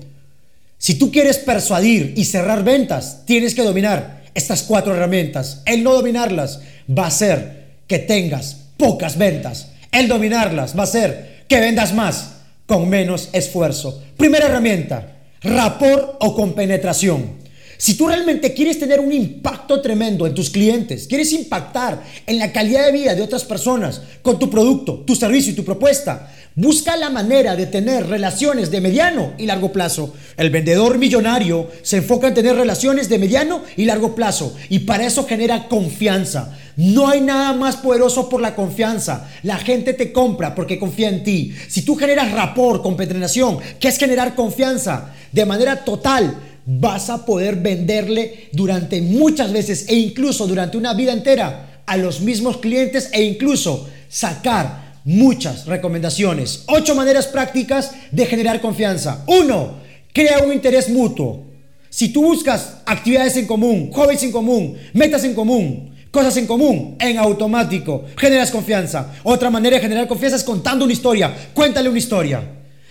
Si 0.78 0.94
tú 0.94 1.11
quieres 1.11 1.38
persuadir 1.38 2.14
y 2.16 2.25
cerrar 2.25 2.62
ventas, 2.62 3.23
tienes 3.25 3.56
que 3.56 3.64
dominar 3.64 4.23
estas 4.32 4.62
cuatro 4.62 4.94
herramientas. 4.94 5.61
El 5.66 5.82
no 5.82 5.92
dominarlas 5.92 6.61
va 6.88 7.08
a 7.08 7.11
ser 7.11 7.64
que 7.88 7.99
tengas 7.99 8.58
pocas 8.76 9.18
ventas. 9.18 9.70
El 9.90 10.06
dominarlas 10.06 10.78
va 10.78 10.85
a 10.85 10.87
ser 10.87 11.42
que 11.49 11.58
vendas 11.58 11.94
más 11.94 12.35
con 12.66 12.88
menos 12.88 13.28
esfuerzo. 13.32 14.00
Primera 14.16 14.47
herramienta, 14.47 15.16
rapor 15.42 16.16
o 16.20 16.32
compenetración. 16.32 17.38
Si 17.76 17.94
tú 17.94 18.06
realmente 18.08 18.54
quieres 18.54 18.78
tener 18.78 19.00
un 19.00 19.12
impacto 19.12 19.80
tremendo 19.80 20.26
en 20.26 20.35
tus 20.35 20.50
clientes, 20.50 21.06
quieres 21.08 21.32
impactar 21.32 22.02
en 22.26 22.38
la 22.38 22.52
calidad 22.52 22.87
de 22.87 22.92
vida 22.92 23.14
de 23.16 23.23
otras 23.23 23.44
personas 23.44 24.00
con 24.20 24.38
tu 24.38 24.50
producto, 24.50 25.04
tu 25.06 25.14
servicio 25.14 25.52
y 25.52 25.56
tu 25.56 25.64
propuesta, 25.64 26.32
Busca 26.55 26.97
la 26.97 27.09
manera 27.09 27.55
de 27.55 27.67
tener 27.67 28.09
relaciones 28.09 28.71
de 28.71 28.81
mediano 28.81 29.33
y 29.38 29.47
largo 29.47 29.73
plazo. 29.73 30.14
El 30.37 30.50
vendedor 30.50 30.99
millonario 30.99 31.71
se 31.83 31.99
enfoca 31.99 32.28
en 32.28 32.35
tener 32.35 32.57
relaciones 32.57 33.09
de 33.09 33.19
mediano 33.19 33.62
y 33.76 33.85
largo 33.85 34.14
plazo 34.14 34.57
y 34.69 34.81
para 34.81 35.07
eso 35.07 35.25
genera 35.26 35.69
confianza. 35.69 36.57
No 36.76 37.09
hay 37.09 37.21
nada 37.21 37.52
más 37.52 37.76
poderoso 37.76 38.28
por 38.28 38.40
la 38.40 38.55
confianza. 38.55 39.28
La 39.43 39.59
gente 39.59 39.95
te 39.95 40.12
compra 40.12 40.55
porque 40.55 40.78
confía 40.78 41.09
en 41.09 41.23
ti. 41.23 41.55
Si 41.69 41.83
tú 41.83 41.97
generas 41.97 42.33
rapport, 42.33 42.83
compenetración, 42.83 43.59
que 43.78 43.88
es 43.88 43.99
generar 43.99 44.35
confianza 44.35 45.12
de 45.33 45.47
manera 45.47 45.85
total, 45.85 46.38
vas 46.67 47.09
a 47.09 47.25
poder 47.25 47.57
venderle 47.57 48.49
durante 48.52 49.00
muchas 49.00 49.52
veces 49.52 49.87
e 49.88 49.95
incluso 49.95 50.47
durante 50.47 50.76
una 50.76 50.93
vida 50.93 51.12
entera 51.12 51.83
a 51.87 51.97
los 51.97 52.21
mismos 52.21 52.59
clientes 52.59 53.09
e 53.12 53.23
incluso 53.23 53.88
sacar 54.09 54.88
muchas 55.09 55.67
recomendaciones. 55.67 56.65
Ocho 56.67 56.95
maneras 56.95 57.27
prácticas 57.27 57.93
de 58.12 58.27
generar 58.27 58.61
confianza. 58.61 59.25
Uno, 59.27 59.77
crea 60.12 60.38
un 60.41 60.53
interés 60.53 60.88
mutuo. 60.88 61.47
Si 61.88 62.11
tú 62.11 62.23
buscas 62.23 62.77
actividades 62.85 63.37
en 63.38 63.47
común, 63.47 63.91
hobbies 63.93 64.23
en 64.23 64.33
común, 64.33 64.77
metas 64.93 65.25
en 65.25 65.35
común, 65.35 65.88
Cosas 66.11 66.38
en 66.38 66.47
común, 66.47 66.97
en 66.99 67.19
automático. 67.19 68.07
Generas 68.17 68.50
confianza. 68.50 69.12
Otra 69.25 69.50
manera 69.50 69.77
de 69.77 69.83
generar 69.83 70.09
confianza 70.09 70.37
es 70.37 70.45
contando 70.45 70.85
una 70.85 70.95
historia. 70.95 71.35
Cuéntale 71.53 71.88
una 71.88 71.99
historia. 71.99 72.43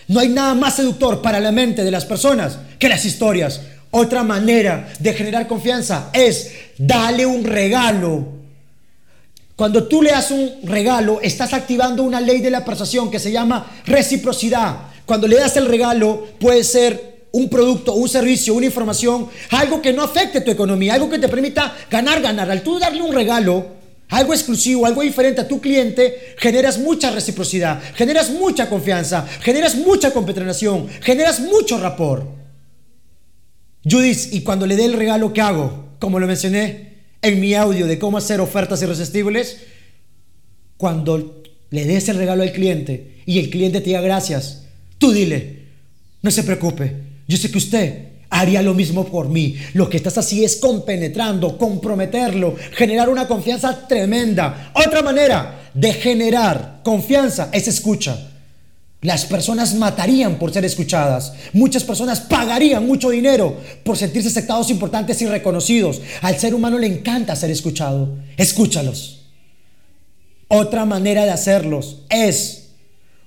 No 0.08 0.20
hay 0.20 0.30
nada 0.30 0.54
más 0.54 0.76
seductor 0.76 1.22
para 1.22 1.40
la 1.40 1.52
mente 1.52 1.84
de 1.84 1.90
las 1.90 2.06
personas 2.06 2.60
que 2.78 2.88
las 2.88 3.06
historias. 3.06 3.62
Otra 3.90 4.24
manera 4.24 4.88
de 5.00 5.14
generar 5.14 5.48
confianza 5.48 6.12
es 6.14 6.52
darle 6.78 7.26
un 7.26 7.44
regalo. 7.44 8.37
Cuando 9.58 9.86
tú 9.86 10.04
le 10.04 10.12
das 10.12 10.30
un 10.30 10.52
regalo, 10.66 11.20
estás 11.20 11.52
activando 11.52 12.04
una 12.04 12.22
ley 12.22 12.42
de 12.42 12.52
la 12.52 12.64
persuasión 12.64 13.10
que 13.10 13.18
se 13.18 13.32
llama 13.32 13.82
reciprocidad. 13.88 14.78
Cuando 15.04 15.28
le 15.28 15.38
das 15.38 15.58
el 15.58 15.66
regalo, 15.66 16.28
puede 16.40 16.64
ser 16.64 17.26
un 17.32 17.50
producto, 17.50 17.96
un 17.96 18.08
servicio, 18.08 18.54
una 18.54 18.68
información, 18.68 19.28
algo 19.50 19.82
que 19.82 19.94
no 19.94 20.04
afecte 20.04 20.42
tu 20.42 20.52
economía, 20.52 20.94
algo 20.94 21.10
que 21.10 21.18
te 21.18 21.28
permita 21.28 21.76
ganar, 21.90 22.22
ganar. 22.22 22.52
Al 22.52 22.62
tú 22.62 22.78
darle 22.78 23.02
un 23.02 23.12
regalo, 23.12 23.66
algo 24.10 24.32
exclusivo, 24.32 24.86
algo 24.86 25.02
diferente 25.02 25.42
a 25.42 25.48
tu 25.48 25.60
cliente, 25.60 26.36
generas 26.38 26.78
mucha 26.78 27.10
reciprocidad, 27.10 27.82
generas 27.96 28.30
mucha 28.30 28.70
confianza, 28.70 29.26
generas 29.42 29.74
mucha 29.74 30.14
compenetración, 30.14 30.88
generas 31.02 31.40
mucho 31.40 31.80
rapport. 31.80 32.28
Judith, 33.84 34.32
y 34.34 34.42
cuando 34.42 34.68
le 34.68 34.76
dé 34.76 34.86
el 34.86 34.94
regalo, 34.94 35.34
¿qué 35.34 35.42
hago? 35.42 35.96
Como 35.98 36.20
lo 36.20 36.28
mencioné 36.28 36.97
en 37.22 37.40
mi 37.40 37.54
audio 37.54 37.88
de 37.88 38.00
cómo 38.00 38.18
hacer 38.18 38.40
ofertas 38.42 38.82
irresistibles, 38.82 39.58
cuando 40.78 41.44
le 41.70 41.86
des 41.86 42.08
el 42.10 42.18
regalo 42.18 42.44
al 42.44 42.52
cliente 42.52 43.22
y 43.26 43.40
el 43.40 43.50
cliente 43.50 43.82
te 43.82 43.88
diga 43.88 44.02
gracias, 44.02 44.64
tú 44.98 45.12
dile, 45.12 45.66
no 46.22 46.32
se 46.32 46.44
preocupe, 46.44 46.96
yo 47.28 47.38
sé 47.38 47.52
que 47.52 47.58
usted 47.58 48.08
haría 48.30 48.62
lo 48.62 48.74
mismo 48.74 49.06
por 49.06 49.30
mí. 49.30 49.56
Lo 49.74 49.90
que 49.90 49.98
estás 49.98 50.18
así 50.18 50.44
es 50.44 50.58
compenetrando, 50.58 51.58
comprometerlo, 51.58 52.56
generar 52.74 53.10
una 53.10 53.28
confianza 53.28 53.88
tremenda. 53.88 54.72
Otra 54.74 55.02
manera 55.02 55.70
de 55.74 55.94
generar 55.94 56.82
confianza 56.84 57.50
es 57.52 57.68
escucha. 57.68 58.32
Las 59.02 59.26
personas 59.26 59.76
matarían 59.76 60.40
por 60.40 60.52
ser 60.52 60.66
escuchadas. 60.66 61.34
Muchas 61.54 61.84
personas 61.84 62.20
pagarían 62.22 62.86
mucho 62.86 63.10
dinero 63.10 63.58
por 63.84 63.98
sentirse 63.98 64.30
aceptados, 64.30 64.70
importantes 64.70 65.22
y 65.22 65.28
reconocidos. 65.28 66.02
Al 66.22 66.38
ser 66.38 66.56
humano 66.56 66.80
le 66.80 66.88
encanta 66.88 67.36
ser 67.36 67.52
escuchado. 67.52 68.18
Escúchalos. 68.38 69.28
Otra 70.48 70.86
manera 70.86 71.26
de 71.26 71.32
hacerlos 71.32 72.04
es 72.10 72.70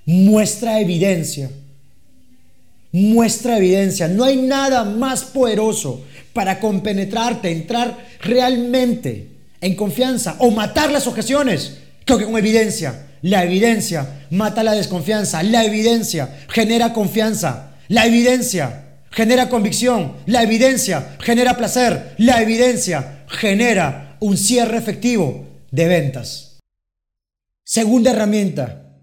muestra 0.06 0.80
evidencia 0.80 1.50
muestra 2.92 3.58
evidencia. 3.58 4.08
No 4.08 4.24
hay 4.24 4.36
nada 4.36 4.84
más 4.84 5.24
poderoso 5.24 6.02
para 6.32 6.60
compenetrarte, 6.60 7.50
entrar 7.50 8.06
realmente 8.20 9.28
en 9.60 9.74
confianza 9.74 10.36
o 10.38 10.50
matar 10.50 10.90
las 10.90 11.06
objeciones 11.06 11.78
que 12.04 12.24
con 12.24 12.36
evidencia. 12.36 13.06
La 13.22 13.44
evidencia 13.44 14.26
mata 14.30 14.62
la 14.62 14.72
desconfianza. 14.72 15.42
La 15.42 15.64
evidencia 15.64 16.38
genera 16.48 16.92
confianza. 16.92 17.76
La 17.88 18.06
evidencia 18.06 19.02
genera 19.10 19.48
convicción. 19.48 20.16
La 20.26 20.42
evidencia 20.42 21.16
genera 21.20 21.56
placer. 21.56 22.14
La 22.18 22.40
evidencia 22.40 23.24
genera 23.28 24.16
un 24.20 24.36
cierre 24.36 24.78
efectivo 24.78 25.46
de 25.70 25.86
ventas. 25.86 26.58
Segunda 27.64 28.10
herramienta 28.10 28.96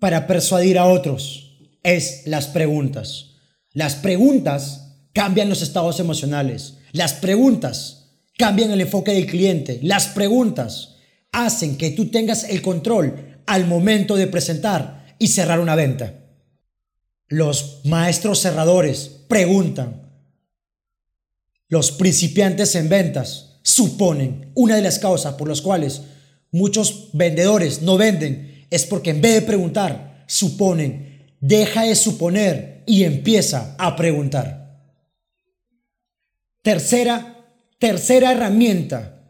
para 0.00 0.26
persuadir 0.26 0.78
a 0.78 0.86
otros 0.86 1.58
es 1.82 2.22
las 2.26 2.46
preguntas. 2.48 3.36
Las 3.72 3.94
preguntas 3.94 4.96
cambian 5.12 5.48
los 5.48 5.62
estados 5.62 6.00
emocionales. 6.00 6.74
Las 6.92 7.14
preguntas 7.14 8.18
cambian 8.36 8.70
el 8.70 8.80
enfoque 8.80 9.12
del 9.12 9.26
cliente. 9.26 9.78
Las 9.82 10.08
preguntas 10.08 10.96
hacen 11.32 11.76
que 11.76 11.90
tú 11.90 12.06
tengas 12.10 12.44
el 12.44 12.62
control 12.62 13.33
al 13.46 13.66
momento 13.66 14.16
de 14.16 14.26
presentar 14.26 15.14
y 15.18 15.28
cerrar 15.28 15.60
una 15.60 15.74
venta. 15.74 16.14
Los 17.28 17.80
maestros 17.84 18.40
cerradores 18.40 19.10
preguntan. 19.28 20.02
Los 21.68 21.92
principiantes 21.92 22.74
en 22.74 22.88
ventas 22.88 23.58
suponen 23.62 24.50
una 24.54 24.76
de 24.76 24.82
las 24.82 24.98
causas 24.98 25.34
por 25.34 25.48
las 25.48 25.62
cuales 25.62 26.02
muchos 26.50 27.10
vendedores 27.12 27.82
no 27.82 27.96
venden 27.96 28.66
es 28.70 28.84
porque 28.84 29.10
en 29.10 29.20
vez 29.20 29.34
de 29.34 29.42
preguntar, 29.42 30.24
suponen 30.26 31.14
deja 31.46 31.82
de 31.82 31.94
suponer 31.94 32.82
y 32.86 33.04
empieza 33.04 33.74
a 33.78 33.94
preguntar. 33.96 34.80
Tercera, 36.62 37.44
tercera 37.78 38.32
herramienta 38.32 39.22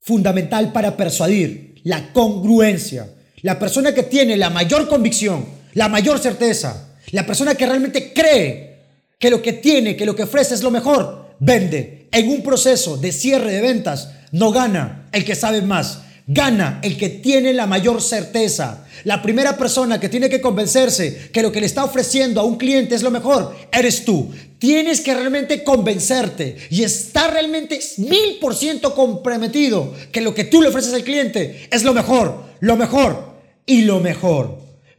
fundamental 0.00 0.72
para 0.72 0.96
persuadir, 0.96 1.82
la 1.84 2.10
congruencia. 2.14 3.06
La 3.42 3.58
persona 3.58 3.92
que 3.92 4.04
tiene 4.04 4.36
la 4.36 4.50
mayor 4.50 4.88
convicción, 4.88 5.44
la 5.74 5.88
mayor 5.88 6.18
certeza, 6.18 6.88
la 7.10 7.26
persona 7.26 7.54
que 7.54 7.66
realmente 7.66 8.12
cree 8.12 8.78
que 9.18 9.30
lo 9.30 9.42
que 9.42 9.54
tiene, 9.54 9.96
que 9.96 10.06
lo 10.06 10.16
que 10.16 10.22
ofrece 10.22 10.54
es 10.54 10.62
lo 10.62 10.70
mejor, 10.70 11.34
vende. 11.40 12.06
En 12.12 12.28
un 12.28 12.42
proceso 12.42 12.96
de 12.96 13.10
cierre 13.10 13.52
de 13.52 13.60
ventas 13.60 14.10
no 14.32 14.52
gana 14.52 15.08
el 15.12 15.24
que 15.24 15.34
sabe 15.34 15.62
más, 15.62 16.00
Gana 16.26 16.78
el 16.82 16.96
que 16.96 17.08
tiene 17.08 17.52
la 17.52 17.66
mayor 17.66 18.00
certeza. 18.00 18.86
La 19.04 19.20
primera 19.20 19.56
persona 19.56 19.98
que 19.98 20.08
tiene 20.08 20.30
que 20.30 20.40
convencerse 20.40 21.30
que 21.32 21.42
lo 21.42 21.50
que 21.50 21.60
le 21.60 21.66
está 21.66 21.84
ofreciendo 21.84 22.40
a 22.40 22.44
un 22.44 22.56
cliente 22.56 22.94
es 22.94 23.02
lo 23.02 23.10
mejor, 23.10 23.56
eres 23.72 24.04
tú. 24.04 24.30
Tienes 24.58 25.00
que 25.00 25.14
realmente 25.14 25.64
convencerte 25.64 26.56
y 26.70 26.84
estar 26.84 27.32
realmente 27.32 27.80
mil 27.98 28.38
por 28.40 28.54
ciento 28.54 28.94
comprometido 28.94 29.92
que 30.12 30.20
lo 30.20 30.32
que 30.32 30.44
tú 30.44 30.62
le 30.62 30.68
ofreces 30.68 30.94
al 30.94 31.02
cliente 31.02 31.68
es 31.72 31.82
lo 31.82 31.92
mejor, 31.92 32.44
lo 32.60 32.76
mejor 32.76 33.31
y 33.66 33.82
lo 33.82 34.00
mejor. 34.00 34.58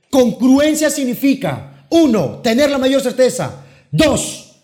Congruencia 0.09 0.89
significa, 0.89 1.85
uno, 1.89 2.39
tener 2.43 2.69
la 2.69 2.77
mayor 2.77 3.01
certeza. 3.01 3.63
Dos, 3.91 4.55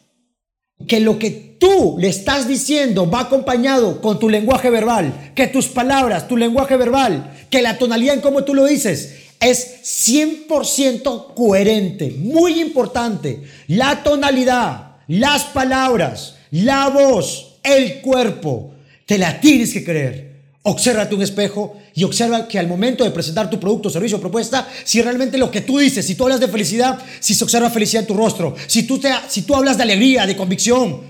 que 0.87 0.99
lo 0.99 1.19
que 1.19 1.57
tú 1.59 1.97
le 1.99 2.07
estás 2.07 2.47
diciendo 2.47 3.09
va 3.09 3.21
acompañado 3.21 4.01
con 4.01 4.19
tu 4.19 4.29
lenguaje 4.29 4.69
verbal, 4.69 5.31
que 5.35 5.47
tus 5.47 5.67
palabras, 5.67 6.27
tu 6.27 6.37
lenguaje 6.37 6.77
verbal, 6.77 7.45
que 7.49 7.61
la 7.61 7.77
tonalidad 7.77 8.15
en 8.15 8.21
cómo 8.21 8.43
tú 8.43 8.53
lo 8.53 8.65
dices 8.65 9.15
es 9.39 10.07
100% 10.09 11.33
coherente. 11.33 12.11
Muy 12.17 12.59
importante, 12.59 13.43
la 13.67 14.03
tonalidad, 14.03 14.97
las 15.07 15.45
palabras, 15.45 16.35
la 16.51 16.89
voz, 16.89 17.59
el 17.63 18.01
cuerpo, 18.01 18.73
te 19.05 19.17
la 19.17 19.39
tienes 19.39 19.73
que 19.73 19.83
creer. 19.83 20.28
Obsérvate 20.63 21.15
un 21.15 21.21
espejo 21.21 21.77
y 21.95 22.03
observa 22.03 22.47
que 22.47 22.59
al 22.59 22.67
momento 22.67 23.03
de 23.03 23.11
presentar 23.11 23.49
tu 23.49 23.59
producto, 23.59 23.89
servicio 23.89 24.17
o 24.17 24.21
propuesta, 24.21 24.67
si 24.83 25.01
realmente 25.01 25.37
lo 25.37 25.49
que 25.49 25.61
tú 25.61 25.77
dices, 25.77 26.05
si 26.05 26.15
tú 26.15 26.23
hablas 26.23 26.41
de 26.41 26.49
felicidad, 26.49 26.99
si 27.21 27.33
se 27.33 27.43
observa 27.45 27.69
felicidad 27.69 28.03
en 28.03 28.07
tu 28.07 28.13
rostro, 28.13 28.55
si 28.67 28.83
tú, 28.83 28.99
te, 28.99 29.09
si 29.29 29.43
tú 29.43 29.55
hablas 29.55 29.77
de 29.77 29.83
alegría, 29.83 30.25
de 30.25 30.35
convicción, 30.35 31.01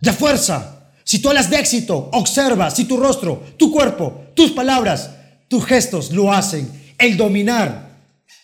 de 0.00 0.12
fuerza. 0.12 0.90
Si 1.04 1.20
tú 1.20 1.28
hablas 1.28 1.50
de 1.50 1.58
éxito, 1.58 2.08
observa 2.12 2.70
si 2.70 2.84
tu 2.86 2.96
rostro, 2.96 3.42
tu 3.56 3.70
cuerpo, 3.70 4.24
tus 4.34 4.50
palabras, 4.52 5.10
tus 5.48 5.64
gestos 5.64 6.10
lo 6.10 6.32
hacen. 6.32 6.68
El 6.98 7.16
dominar 7.16 7.98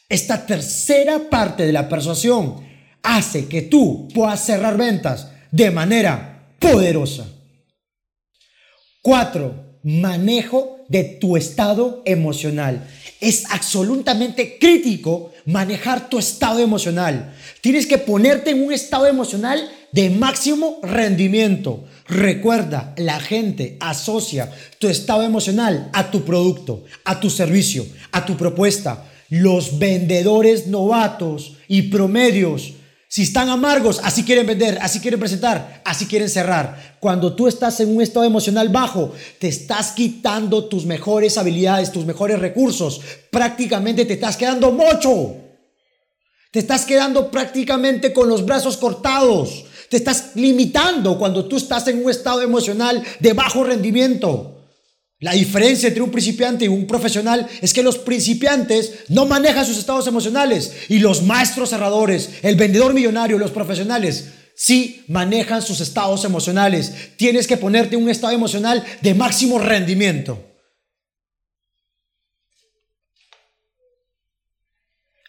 esta 0.08 0.44
tercera 0.46 1.30
parte 1.30 1.64
de 1.64 1.72
la 1.72 1.88
persuasión 1.88 2.62
hace 3.02 3.48
que 3.48 3.62
tú 3.62 4.06
puedas 4.14 4.44
cerrar 4.44 4.76
ventas 4.76 5.28
de 5.50 5.70
manera 5.70 6.54
poderosa. 6.58 7.26
Cuatro, 9.00 9.71
manejo 9.82 10.84
de 10.88 11.04
tu 11.04 11.36
estado 11.36 12.02
emocional. 12.04 12.86
Es 13.20 13.44
absolutamente 13.50 14.58
crítico 14.58 15.32
manejar 15.46 16.08
tu 16.08 16.18
estado 16.18 16.58
emocional. 16.60 17.34
Tienes 17.60 17.86
que 17.86 17.98
ponerte 17.98 18.50
en 18.50 18.64
un 18.64 18.72
estado 18.72 19.06
emocional 19.06 19.70
de 19.92 20.10
máximo 20.10 20.80
rendimiento. 20.82 21.84
Recuerda, 22.06 22.94
la 22.96 23.20
gente 23.20 23.76
asocia 23.80 24.50
tu 24.78 24.88
estado 24.88 25.22
emocional 25.22 25.88
a 25.92 26.10
tu 26.10 26.24
producto, 26.24 26.84
a 27.04 27.20
tu 27.20 27.30
servicio, 27.30 27.86
a 28.10 28.24
tu 28.24 28.36
propuesta. 28.36 29.06
Los 29.28 29.78
vendedores 29.78 30.66
novatos 30.66 31.56
y 31.68 31.82
promedios, 31.82 32.74
si 33.12 33.20
están 33.20 33.50
amargos, 33.50 34.00
así 34.04 34.24
quieren 34.24 34.46
vender, 34.46 34.78
así 34.80 34.98
quieren 34.98 35.20
presentar, 35.20 35.82
así 35.84 36.06
quieren 36.06 36.30
cerrar. 36.30 36.96
Cuando 36.98 37.34
tú 37.34 37.46
estás 37.46 37.78
en 37.80 37.94
un 37.94 38.00
estado 38.00 38.24
emocional 38.24 38.70
bajo, 38.70 39.12
te 39.38 39.48
estás 39.48 39.92
quitando 39.92 40.64
tus 40.64 40.86
mejores 40.86 41.36
habilidades, 41.36 41.92
tus 41.92 42.06
mejores 42.06 42.38
recursos. 42.38 43.02
Prácticamente 43.30 44.06
te 44.06 44.14
estás 44.14 44.38
quedando 44.38 44.72
mocho. 44.72 45.36
Te 46.50 46.60
estás 46.60 46.86
quedando 46.86 47.30
prácticamente 47.30 48.14
con 48.14 48.30
los 48.30 48.46
brazos 48.46 48.78
cortados. 48.78 49.66
Te 49.90 49.98
estás 49.98 50.30
limitando 50.36 51.18
cuando 51.18 51.44
tú 51.44 51.58
estás 51.58 51.86
en 51.88 52.02
un 52.02 52.10
estado 52.10 52.40
emocional 52.40 53.04
de 53.20 53.34
bajo 53.34 53.62
rendimiento. 53.62 54.51
La 55.22 55.32
diferencia 55.34 55.86
entre 55.86 56.02
un 56.02 56.10
principiante 56.10 56.64
y 56.64 56.68
un 56.68 56.84
profesional 56.84 57.48
es 57.60 57.72
que 57.72 57.84
los 57.84 57.96
principiantes 57.96 59.04
no 59.08 59.24
manejan 59.24 59.64
sus 59.64 59.78
estados 59.78 60.08
emocionales 60.08 60.72
y 60.88 60.98
los 60.98 61.22
maestros 61.22 61.70
cerradores, 61.70 62.40
el 62.42 62.56
vendedor 62.56 62.92
millonario, 62.92 63.38
los 63.38 63.52
profesionales, 63.52 64.32
sí 64.56 65.04
manejan 65.06 65.62
sus 65.62 65.80
estados 65.80 66.24
emocionales. 66.24 67.16
Tienes 67.16 67.46
que 67.46 67.56
ponerte 67.56 67.94
un 67.94 68.10
estado 68.10 68.32
emocional 68.32 68.84
de 69.00 69.14
máximo 69.14 69.60
rendimiento. 69.60 70.44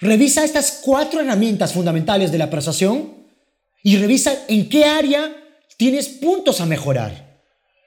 Revisa 0.01 0.43
estas 0.43 0.79
cuatro 0.81 1.21
herramientas 1.21 1.71
fundamentales 1.71 2.31
de 2.31 2.39
la 2.39 2.49
persuasión 2.49 3.13
y 3.83 3.97
revisa 3.97 4.33
en 4.47 4.67
qué 4.69 4.85
área 4.85 5.35
tienes 5.77 6.07
puntos 6.09 6.61
a 6.61 6.65
mejorar. 6.65 7.22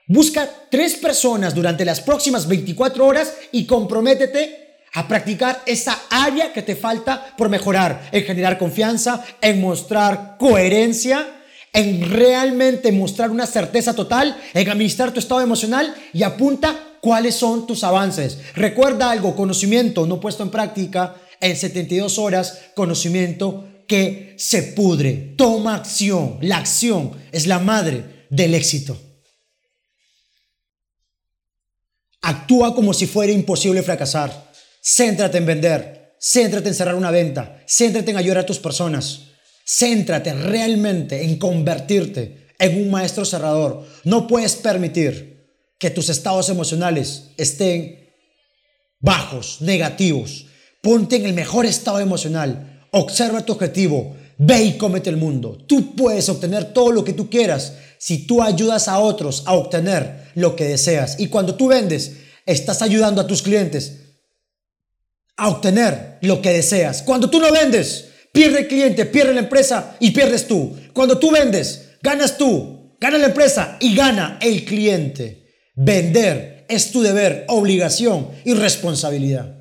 Busca 0.08 0.48
tres 0.70 0.94
personas 0.94 1.52
durante 1.52 1.84
las 1.84 2.00
próximas 2.00 2.46
24 2.46 3.04
horas 3.04 3.34
y 3.50 3.66
comprométete 3.66 4.76
a 4.94 5.08
practicar 5.08 5.62
esa 5.66 6.00
área 6.10 6.52
que 6.52 6.62
te 6.62 6.76
falta 6.76 7.34
por 7.36 7.48
mejorar, 7.48 8.08
en 8.12 8.22
generar 8.22 8.56
confianza, 8.56 9.24
en 9.40 9.60
mostrar 9.60 10.36
coherencia, 10.38 11.26
en 11.72 12.08
realmente 12.08 12.92
mostrar 12.92 13.30
una 13.30 13.46
certeza 13.46 13.94
total, 13.94 14.40
en 14.54 14.70
administrar 14.70 15.12
tu 15.12 15.18
estado 15.18 15.40
emocional 15.40 15.92
y 16.12 16.22
apunta 16.22 16.74
cuáles 17.00 17.34
son 17.34 17.66
tus 17.66 17.82
avances. 17.82 18.38
Recuerda 18.54 19.10
algo, 19.10 19.34
conocimiento 19.34 20.06
no 20.06 20.20
puesto 20.20 20.44
en 20.44 20.50
práctica 20.50 21.16
en 21.40 21.56
72 21.56 22.16
horas 22.18 22.60
conocimiento 22.76 23.64
que 23.88 24.34
se 24.38 24.62
pudre. 24.62 25.34
Toma 25.36 25.74
acción. 25.74 26.38
La 26.42 26.58
acción 26.58 27.10
es 27.32 27.48
la 27.48 27.58
madre 27.58 28.26
del 28.30 28.54
éxito. 28.54 28.96
Actúa 32.26 32.74
como 32.74 32.92
si 32.92 33.06
fuera 33.06 33.30
imposible 33.30 33.84
fracasar. 33.84 34.50
Céntrate 34.82 35.38
en 35.38 35.46
vender. 35.46 36.16
Céntrate 36.18 36.68
en 36.68 36.74
cerrar 36.74 36.96
una 36.96 37.12
venta. 37.12 37.62
Céntrate 37.68 38.10
en 38.10 38.16
ayudar 38.16 38.38
a 38.38 38.46
tus 38.46 38.58
personas. 38.58 39.28
Céntrate 39.64 40.34
realmente 40.34 41.22
en 41.22 41.38
convertirte 41.38 42.48
en 42.58 42.82
un 42.82 42.90
maestro 42.90 43.24
cerrador. 43.24 43.86
No 44.02 44.26
puedes 44.26 44.56
permitir 44.56 45.52
que 45.78 45.90
tus 45.90 46.08
estados 46.08 46.48
emocionales 46.48 47.28
estén 47.36 48.10
bajos, 48.98 49.60
negativos. 49.60 50.46
Ponte 50.82 51.14
en 51.14 51.26
el 51.26 51.32
mejor 51.32 51.64
estado 51.64 52.00
emocional. 52.00 52.88
Observa 52.90 53.44
tu 53.44 53.52
objetivo. 53.52 54.15
Ve 54.38 54.62
y 54.62 54.76
cómete 54.76 55.10
el 55.10 55.16
mundo. 55.16 55.56
Tú 55.66 55.94
puedes 55.94 56.28
obtener 56.28 56.72
todo 56.72 56.92
lo 56.92 57.04
que 57.04 57.12
tú 57.12 57.30
quieras 57.30 57.74
si 57.98 58.26
tú 58.26 58.42
ayudas 58.42 58.88
a 58.88 58.98
otros 58.98 59.42
a 59.46 59.54
obtener 59.54 60.30
lo 60.34 60.54
que 60.54 60.64
deseas. 60.64 61.18
Y 61.18 61.28
cuando 61.28 61.54
tú 61.54 61.68
vendes, 61.68 62.16
estás 62.44 62.82
ayudando 62.82 63.20
a 63.20 63.26
tus 63.26 63.42
clientes 63.42 64.00
a 65.36 65.48
obtener 65.48 66.18
lo 66.22 66.40
que 66.40 66.50
deseas. 66.50 67.02
Cuando 67.02 67.28
tú 67.28 67.40
no 67.40 67.50
vendes, 67.52 68.08
pierde 68.32 68.60
el 68.60 68.68
cliente, 68.68 69.06
pierde 69.06 69.34
la 69.34 69.40
empresa 69.40 69.96
y 70.00 70.10
pierdes 70.10 70.46
tú. 70.46 70.76
Cuando 70.92 71.18
tú 71.18 71.30
vendes, 71.30 71.90
ganas 72.02 72.38
tú, 72.38 72.96
gana 73.00 73.18
la 73.18 73.26
empresa 73.26 73.76
y 73.80 73.94
gana 73.94 74.38
el 74.40 74.64
cliente. 74.64 75.46
Vender 75.74 76.64
es 76.68 76.90
tu 76.90 77.02
deber, 77.02 77.44
obligación 77.48 78.28
y 78.44 78.54
responsabilidad. 78.54 79.55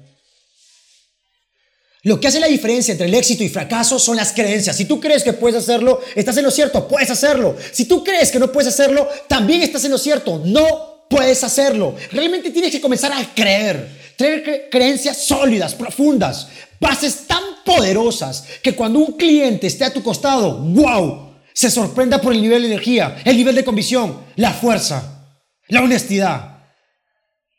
Lo 2.05 2.19
que 2.19 2.27
hace 2.27 2.39
la 2.39 2.45
diferencia 2.45 2.91
entre 2.91 3.07
el 3.07 3.15
éxito 3.15 3.43
y 3.43 3.50
fracaso 3.50 3.97
son 3.97 4.15
las 4.15 4.31
creencias. 4.31 4.77
Si 4.77 4.85
tú 4.85 5.00
crees 5.00 5.24
que 5.24 5.33
puedes 5.33 5.63
hacerlo, 5.63 6.01
estás 6.13 6.38
en 6.38 6.43
lo 6.43 6.51
cierto, 6.51 6.88
puedes 6.88 7.09
hacerlo. 7.09 7.57
Si 7.71 7.85
tú 7.85 8.03
crees 8.03 8.31
que 8.31 8.38
no 8.38 8.51
puedes 8.51 8.71
hacerlo, 8.71 9.09
también 9.27 9.63
estás 9.63 9.85
en 9.85 9.91
lo 9.91 9.97
cierto, 9.97 10.39
no 10.45 11.07
puedes 11.09 11.43
hacerlo. 11.43 11.95
Realmente 12.12 12.51
tienes 12.51 12.71
que 12.71 12.79
comenzar 12.79 13.12
a 13.12 13.33
creer, 13.33 13.89
tener 14.17 14.69
creencias 14.69 15.17
sólidas, 15.17 15.74
profundas, 15.74 16.47
bases 16.79 17.25
tan 17.25 17.41
poderosas 17.65 18.45
que 18.62 18.75
cuando 18.75 19.00
un 19.00 19.13
cliente 19.13 19.65
esté 19.65 19.83
a 19.83 19.91
tu 19.91 20.03
costado, 20.03 20.59
wow, 20.59 21.33
se 21.53 21.71
sorprenda 21.71 22.21
por 22.21 22.33
el 22.33 22.41
nivel 22.43 22.62
de 22.62 22.67
energía, 22.67 23.17
el 23.25 23.35
nivel 23.35 23.55
de 23.55 23.65
convicción, 23.65 24.25
la 24.35 24.53
fuerza, 24.53 25.25
la 25.69 25.81
honestidad 25.81 26.67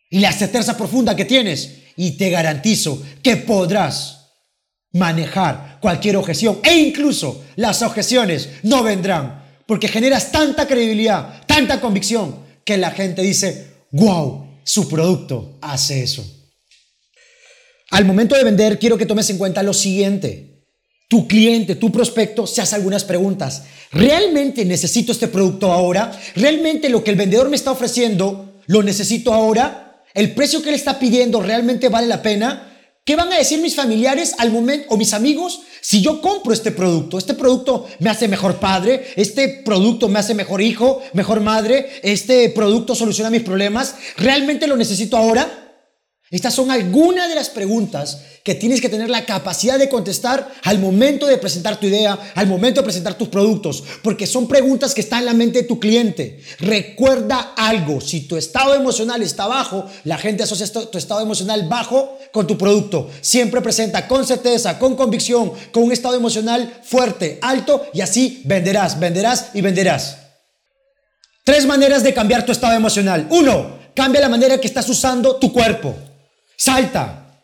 y 0.09 0.21
la 0.21 0.31
certeza 0.31 0.77
profunda 0.77 1.17
que 1.17 1.25
tienes. 1.25 1.79
Y 1.97 2.13
te 2.13 2.31
garantizo 2.31 3.03
que 3.25 3.39
podrás 3.39 4.26
manejar 4.97 5.79
cualquier 5.81 6.17
objeción 6.17 6.59
e 6.63 6.75
incluso 6.75 7.45
las 7.57 7.83
objeciones 7.83 8.49
no 8.63 8.83
vendrán 8.83 9.45
porque 9.67 9.89
generas 9.89 10.33
tanta 10.33 10.67
credibilidad, 10.67 11.43
tanta 11.47 11.81
convicción 11.81 12.37
que 12.65 12.77
la 12.77 12.91
gente 12.93 13.23
dice, 13.23 13.67
wow, 13.91 14.47
su 14.65 14.89
producto 14.89 15.59
hace 15.61 16.03
eso. 16.03 16.25
Al 17.91 18.05
momento 18.05 18.37
de 18.37 18.45
vender 18.45 18.79
quiero 18.79 18.97
que 18.97 19.07
tomes 19.07 19.29
en 19.31 19.39
cuenta 19.39 19.63
lo 19.63 19.75
siguiente. 19.75 20.65
Tu 21.09 21.29
cliente, 21.29 21.77
tu 21.77 21.93
prospecto 21.93 22.47
se 22.47 22.61
hace 22.61 22.75
algunas 22.75 23.05
preguntas. 23.05 23.63
¿Realmente 23.93 24.65
necesito 24.65 25.13
este 25.13 25.29
producto 25.29 25.73
ahora? 25.73 26.11
¿Realmente 26.35 26.89
lo 26.89 27.05
que 27.05 27.13
el 27.13 27.17
vendedor 27.17 27.49
me 27.49 27.57
está 27.57 27.71
ofreciendo 27.71 28.61
lo 28.67 28.83
necesito 28.83 29.33
ahora? 29.33 30.03
¿El 30.15 30.35
precio 30.35 30.63
que 30.63 30.71
él 30.71 30.75
está 30.75 30.99
pidiendo 30.99 31.41
realmente 31.41 31.89
vale 31.89 32.09
la 32.09 32.23
pena? 32.23 32.66
¿Qué 33.07 33.15
van 33.15 33.33
a 33.33 33.39
decir 33.39 33.61
mis 33.61 33.77
familiares 33.77 34.35
al 34.39 34.51
momento 34.51 34.89
o 34.89 34.97
mis 34.97 35.15
amigos 35.15 35.61
si 35.81 36.03
yo 36.03 36.21
compro 36.21 36.53
este 36.53 36.73
producto? 36.73 37.19
Este 37.19 37.35
producto 37.35 37.87
me 38.01 38.11
hace 38.11 38.27
mejor 38.27 38.57
padre, 38.57 39.13
este 39.15 39.63
producto 39.65 40.09
me 40.09 40.19
hace 40.19 40.35
mejor 40.35 40.61
hijo, 40.61 41.01
mejor 41.13 41.41
madre, 41.41 42.01
este 42.03 42.51
producto 42.51 42.97
soluciona 42.97 43.31
mis 43.31 43.45
problemas. 43.45 43.95
¿Realmente 44.17 44.67
lo 44.67 44.77
necesito 44.77 45.17
ahora? 45.17 45.66
Estas 46.31 46.55
son 46.55 46.73
algunas 46.73 47.29
de 47.29 47.37
las 47.37 47.51
preguntas 47.51 48.19
que 48.43 48.57
tienes 48.57 48.81
que 48.81 48.89
tener 48.89 49.09
la 49.09 49.25
capacidad 49.25 49.79
de 49.79 49.89
contestar 49.89 50.53
al 50.65 50.81
momento 50.81 51.27
de 51.27 51.37
presentar 51.39 51.79
tu 51.79 51.87
idea, 51.87 52.19
al 52.35 52.49
momento 52.49 52.81
de 52.81 52.85
presentar 52.85 53.17
tus 53.17 53.29
productos, 53.29 53.85
porque 54.03 54.27
son 54.27 54.49
preguntas 54.49 54.93
que 54.93 55.03
están 55.03 55.21
en 55.21 55.27
la 55.27 55.35
mente 55.35 55.63
de 55.63 55.69
tu 55.69 55.79
cliente. 55.79 56.41
Recuerda 56.59 57.55
algo, 57.57 58.01
si 58.01 58.23
tu 58.23 58.37
estado 58.37 58.75
emocional 58.75 59.23
está 59.23 59.47
bajo, 59.47 59.89
la 60.03 60.19
gente 60.19 60.43
asocia 60.43 60.67
tu 60.91 60.99
estado 60.99 61.21
emocional 61.21 61.69
bajo 61.69 62.19
con 62.33 62.47
tu 62.47 62.59
producto. 62.59 63.09
Siempre 63.21 63.61
presenta 63.61 64.09
con 64.09 64.27
certeza, 64.27 64.81
con 64.81 64.97
convicción, 64.97 65.53
con 65.73 65.85
un 65.85 65.93
estado 65.93 66.17
emocional 66.17 66.81
fuerte, 66.83 67.39
alto, 67.41 67.87
y 67.95 68.01
así 68.01 68.43
venderás, 68.45 68.99
venderás 68.99 69.51
y 69.55 69.61
venderás. 69.61 70.19
Tres 71.45 71.67
maneras 71.67 72.03
de 72.03 72.13
cambiar 72.13 72.45
tu 72.45 72.51
estado 72.51 72.75
emocional. 72.75 73.29
Uno, 73.31 73.79
cambia 73.95 74.21
la 74.21 74.29
manera 74.29 74.61
que 74.61 74.67
estás 74.67 74.89
usando 74.89 75.37
tu 75.37 75.53
cuerpo. 75.53 75.95
Salta, 76.57 77.43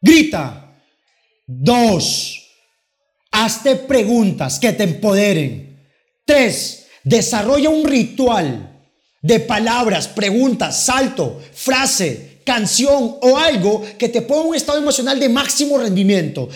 grita. 0.00 0.62
Dos, 1.48 2.42
hazte 3.30 3.76
preguntas 3.76 4.58
que 4.58 4.72
te 4.72 4.84
empoderen. 4.84 5.88
Tres, 6.24 6.86
desarrolla 7.04 7.70
un 7.70 7.84
ritual 7.84 8.88
de 9.22 9.40
palabras, 9.40 10.08
preguntas, 10.08 10.84
salto, 10.84 11.40
frase, 11.52 12.35
canción 12.46 13.16
o 13.20 13.36
algo 13.36 13.82
que 13.98 14.08
te 14.08 14.22
ponga 14.22 14.44
un 14.44 14.54
estado 14.54 14.78
emocional 14.78 15.18
de 15.18 15.28
máximo 15.28 15.76
rendimiento. 15.76 16.48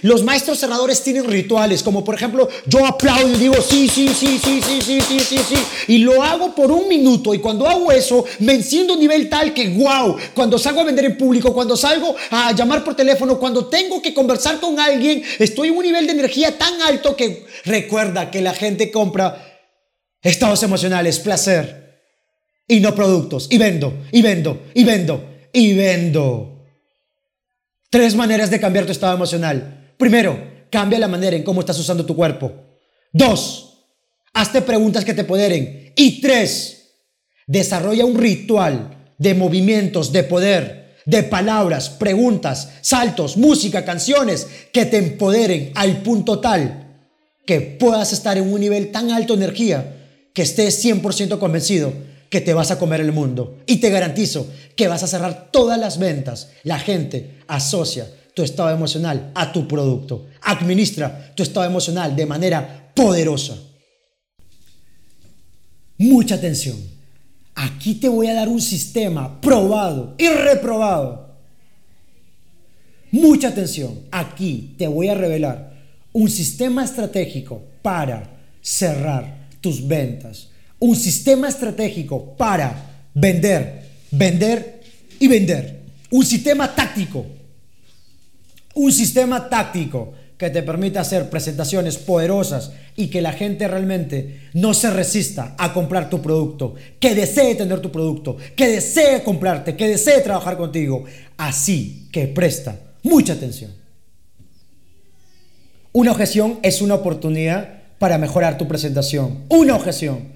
Los 0.00 0.24
maestros 0.24 0.58
cerradores 0.58 1.02
tienen 1.02 1.24
rituales, 1.24 1.82
como 1.82 2.02
por 2.02 2.14
ejemplo, 2.14 2.48
yo 2.66 2.84
aplaudo 2.86 3.34
y 3.34 3.38
digo, 3.38 3.54
sí, 3.60 3.86
sí, 3.86 4.08
sí, 4.08 4.40
sí, 4.42 4.60
sí, 4.62 4.80
sí, 4.80 5.00
sí, 5.02 5.20
sí, 5.20 5.38
sí, 5.46 5.56
y 5.88 5.98
lo 5.98 6.22
hago 6.22 6.54
por 6.54 6.72
un 6.72 6.88
minuto 6.88 7.34
y 7.34 7.40
cuando 7.40 7.68
hago 7.68 7.92
eso, 7.92 8.24
me 8.38 8.54
enciendo 8.54 8.94
a 8.94 8.96
un 8.96 9.02
nivel 9.02 9.28
tal 9.28 9.52
que, 9.52 9.68
wow, 9.68 10.16
cuando 10.34 10.58
salgo 10.58 10.80
a 10.80 10.84
vender 10.84 11.04
en 11.04 11.18
público, 11.18 11.52
cuando 11.52 11.76
salgo 11.76 12.16
a 12.30 12.52
llamar 12.52 12.82
por 12.82 12.96
teléfono, 12.96 13.38
cuando 13.38 13.66
tengo 13.66 14.00
que 14.00 14.14
conversar 14.14 14.58
con 14.58 14.80
alguien, 14.80 15.22
estoy 15.38 15.68
en 15.68 15.76
un 15.76 15.84
nivel 15.84 16.06
de 16.06 16.12
energía 16.14 16.56
tan 16.56 16.80
alto 16.80 17.14
que 17.14 17.44
recuerda 17.66 18.30
que 18.30 18.40
la 18.40 18.54
gente 18.54 18.90
compra 18.90 19.60
estados 20.22 20.62
emocionales, 20.62 21.18
placer. 21.18 21.84
Y 22.66 22.80
no 22.80 22.94
productos. 22.94 23.46
Y 23.50 23.58
vendo, 23.58 23.92
y 24.10 24.22
vendo, 24.22 24.62
y 24.72 24.84
vendo 24.84 25.33
y 25.54 25.72
vendo. 25.72 26.66
Tres 27.88 28.14
maneras 28.14 28.50
de 28.50 28.60
cambiar 28.60 28.84
tu 28.84 28.92
estado 28.92 29.14
emocional. 29.14 29.94
Primero, 29.96 30.66
cambia 30.68 30.98
la 30.98 31.08
manera 31.08 31.36
en 31.36 31.44
cómo 31.44 31.60
estás 31.60 31.78
usando 31.78 32.04
tu 32.04 32.14
cuerpo. 32.14 32.52
Dos, 33.12 33.86
hazte 34.34 34.60
preguntas 34.60 35.04
que 35.04 35.14
te 35.14 35.24
poderen. 35.24 35.92
Y 35.96 36.20
tres, 36.20 36.96
desarrolla 37.46 38.04
un 38.04 38.18
ritual 38.18 39.14
de 39.16 39.34
movimientos, 39.34 40.12
de 40.12 40.24
poder, 40.24 40.96
de 41.06 41.22
palabras, 41.22 41.88
preguntas, 41.88 42.70
saltos, 42.80 43.36
música, 43.36 43.84
canciones 43.84 44.48
que 44.72 44.86
te 44.86 44.98
empoderen 44.98 45.70
al 45.76 46.02
punto 46.02 46.40
tal 46.40 46.80
que 47.46 47.60
puedas 47.60 48.12
estar 48.12 48.36
en 48.38 48.52
un 48.52 48.60
nivel 48.60 48.90
tan 48.90 49.12
alto 49.12 49.36
de 49.36 49.44
energía 49.44 49.96
que 50.32 50.42
estés 50.42 50.84
100% 50.84 51.38
convencido 51.38 51.92
que 52.34 52.40
te 52.40 52.52
vas 52.52 52.72
a 52.72 52.80
comer 52.80 53.00
el 53.00 53.12
mundo. 53.12 53.58
Y 53.64 53.76
te 53.76 53.90
garantizo 53.90 54.50
que 54.74 54.88
vas 54.88 55.04
a 55.04 55.06
cerrar 55.06 55.52
todas 55.52 55.78
las 55.78 56.00
ventas. 56.00 56.50
La 56.64 56.80
gente 56.80 57.38
asocia 57.46 58.10
tu 58.34 58.42
estado 58.42 58.70
emocional 58.70 59.30
a 59.36 59.52
tu 59.52 59.68
producto. 59.68 60.26
Administra 60.42 61.32
tu 61.36 61.44
estado 61.44 61.64
emocional 61.64 62.16
de 62.16 62.26
manera 62.26 62.90
poderosa. 62.92 63.56
Mucha 65.96 66.34
atención. 66.34 66.76
Aquí 67.54 67.94
te 67.94 68.08
voy 68.08 68.26
a 68.26 68.34
dar 68.34 68.48
un 68.48 68.60
sistema 68.60 69.40
probado 69.40 70.16
y 70.18 70.26
reprobado. 70.26 71.36
Mucha 73.12 73.50
atención. 73.50 74.00
Aquí 74.10 74.74
te 74.76 74.88
voy 74.88 75.06
a 75.06 75.14
revelar 75.14 75.72
un 76.12 76.28
sistema 76.28 76.82
estratégico 76.82 77.62
para 77.80 78.28
cerrar 78.60 79.46
tus 79.60 79.86
ventas. 79.86 80.48
Un 80.78 80.96
sistema 80.96 81.48
estratégico 81.48 82.36
para 82.36 83.08
vender, 83.14 83.82
vender 84.10 84.80
y 85.18 85.28
vender. 85.28 85.80
Un 86.10 86.24
sistema 86.24 86.74
táctico. 86.74 87.24
Un 88.74 88.92
sistema 88.92 89.48
táctico 89.48 90.12
que 90.36 90.50
te 90.50 90.62
permita 90.62 91.00
hacer 91.00 91.30
presentaciones 91.30 91.96
poderosas 91.96 92.72
y 92.96 93.06
que 93.06 93.22
la 93.22 93.32
gente 93.32 93.68
realmente 93.68 94.48
no 94.52 94.74
se 94.74 94.90
resista 94.90 95.54
a 95.56 95.72
comprar 95.72 96.10
tu 96.10 96.20
producto, 96.20 96.74
que 96.98 97.14
desee 97.14 97.54
tener 97.54 97.80
tu 97.80 97.90
producto, 97.90 98.36
que 98.56 98.68
desee 98.68 99.22
comprarte, 99.22 99.76
que 99.76 99.88
desee 99.88 100.20
trabajar 100.20 100.56
contigo. 100.56 101.04
Así 101.36 102.08
que 102.12 102.26
presta 102.26 102.78
mucha 103.02 103.34
atención. 103.34 103.72
Una 105.92 106.10
objeción 106.10 106.58
es 106.62 106.82
una 106.82 106.96
oportunidad 106.96 107.82
para 107.98 108.18
mejorar 108.18 108.58
tu 108.58 108.66
presentación. 108.66 109.44
Una 109.48 109.76
objeción 109.76 110.33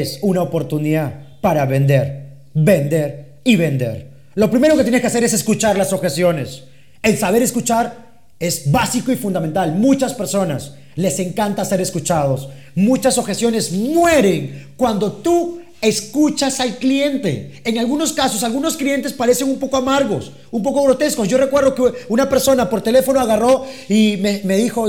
es 0.00 0.18
una 0.22 0.42
oportunidad 0.42 1.38
para 1.40 1.66
vender, 1.66 2.38
vender 2.54 3.34
y 3.44 3.56
vender. 3.56 4.10
Lo 4.34 4.50
primero 4.50 4.76
que 4.76 4.82
tienes 4.82 5.00
que 5.00 5.06
hacer 5.06 5.24
es 5.24 5.32
escuchar 5.32 5.76
las 5.76 5.92
objeciones. 5.92 6.64
El 7.02 7.18
saber 7.18 7.42
escuchar 7.42 8.12
es 8.38 8.70
básico 8.70 9.12
y 9.12 9.16
fundamental. 9.16 9.74
Muchas 9.74 10.14
personas 10.14 10.74
les 10.94 11.18
encanta 11.18 11.64
ser 11.64 11.80
escuchados. 11.80 12.48
Muchas 12.74 13.18
objeciones 13.18 13.72
mueren 13.72 14.68
cuando 14.76 15.12
tú 15.12 15.60
escuchas 15.82 16.60
al 16.60 16.76
cliente. 16.76 17.60
En 17.64 17.78
algunos 17.78 18.12
casos, 18.12 18.42
algunos 18.44 18.76
clientes 18.76 19.12
parecen 19.12 19.48
un 19.48 19.58
poco 19.58 19.76
amargos, 19.76 20.32
un 20.50 20.62
poco 20.62 20.82
grotescos. 20.84 21.28
Yo 21.28 21.36
recuerdo 21.36 21.74
que 21.74 21.92
una 22.08 22.28
persona 22.28 22.70
por 22.70 22.80
teléfono 22.80 23.20
agarró 23.20 23.66
y 23.88 24.16
me, 24.16 24.56
dijo, 24.56 24.88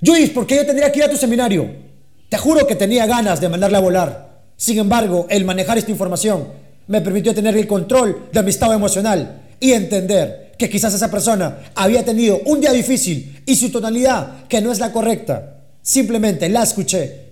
Luis, 0.00 0.30
¿por 0.30 0.46
qué 0.46 0.56
yo 0.56 0.66
tendría 0.66 0.92
que 0.92 0.98
ir 0.98 1.04
a 1.04 1.10
tu 1.10 1.16
seminario? 1.16 1.89
Te 2.30 2.38
juro 2.38 2.64
que 2.64 2.76
tenía 2.76 3.06
ganas 3.06 3.40
de 3.40 3.48
mandarle 3.48 3.76
a 3.76 3.80
volar. 3.80 4.44
Sin 4.56 4.78
embargo, 4.78 5.26
el 5.28 5.44
manejar 5.44 5.78
esta 5.78 5.90
información 5.90 6.46
me 6.86 7.00
permitió 7.00 7.34
tener 7.34 7.56
el 7.56 7.66
control 7.66 8.28
de 8.32 8.42
mi 8.44 8.50
estado 8.50 8.72
emocional 8.72 9.42
y 9.58 9.72
entender 9.72 10.52
que 10.56 10.70
quizás 10.70 10.94
esa 10.94 11.10
persona 11.10 11.58
había 11.74 12.04
tenido 12.04 12.40
un 12.46 12.60
día 12.60 12.72
difícil 12.72 13.42
y 13.44 13.56
su 13.56 13.70
tonalidad, 13.70 14.46
que 14.46 14.60
no 14.60 14.70
es 14.70 14.78
la 14.78 14.92
correcta, 14.92 15.64
simplemente 15.82 16.48
la 16.48 16.62
escuché 16.62 17.30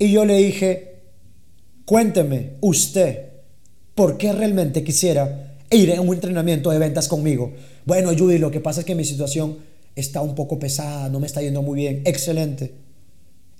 y 0.00 0.10
yo 0.10 0.24
le 0.24 0.38
dije, 0.38 1.02
cuénteme 1.84 2.54
usted, 2.60 3.26
¿por 3.94 4.18
qué 4.18 4.32
realmente 4.32 4.82
quisiera 4.82 5.58
ir 5.70 5.94
a 5.94 6.00
un 6.00 6.12
entrenamiento 6.12 6.70
de 6.70 6.78
ventas 6.78 7.06
conmigo? 7.06 7.52
Bueno, 7.86 8.10
Judy, 8.18 8.38
lo 8.38 8.50
que 8.50 8.58
pasa 8.58 8.80
es 8.80 8.86
que 8.86 8.96
mi 8.96 9.04
situación 9.04 9.58
está 9.94 10.22
un 10.22 10.34
poco 10.34 10.58
pesada, 10.58 11.08
no 11.08 11.20
me 11.20 11.28
está 11.28 11.40
yendo 11.40 11.62
muy 11.62 11.78
bien. 11.78 12.02
Excelente. 12.04 12.89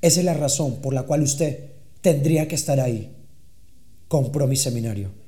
Esa 0.02 0.20
es 0.20 0.24
la 0.24 0.34
razón 0.34 0.76
por 0.76 0.94
la 0.94 1.02
cual 1.02 1.22
usted 1.22 1.70
tendría 2.00 2.48
que 2.48 2.54
estar 2.54 2.80
ahí. 2.80 3.10
Compró 4.08 4.46
mi 4.46 4.56
seminario 4.56 5.20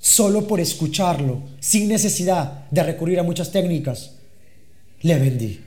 solo 0.00 0.46
por 0.46 0.60
escucharlo, 0.60 1.42
sin 1.60 1.88
necesidad 1.88 2.64
de 2.70 2.82
recurrir 2.82 3.20
a 3.20 3.22
muchas 3.22 3.52
técnicas, 3.52 4.12
le 5.02 5.18
vendí. 5.18 5.60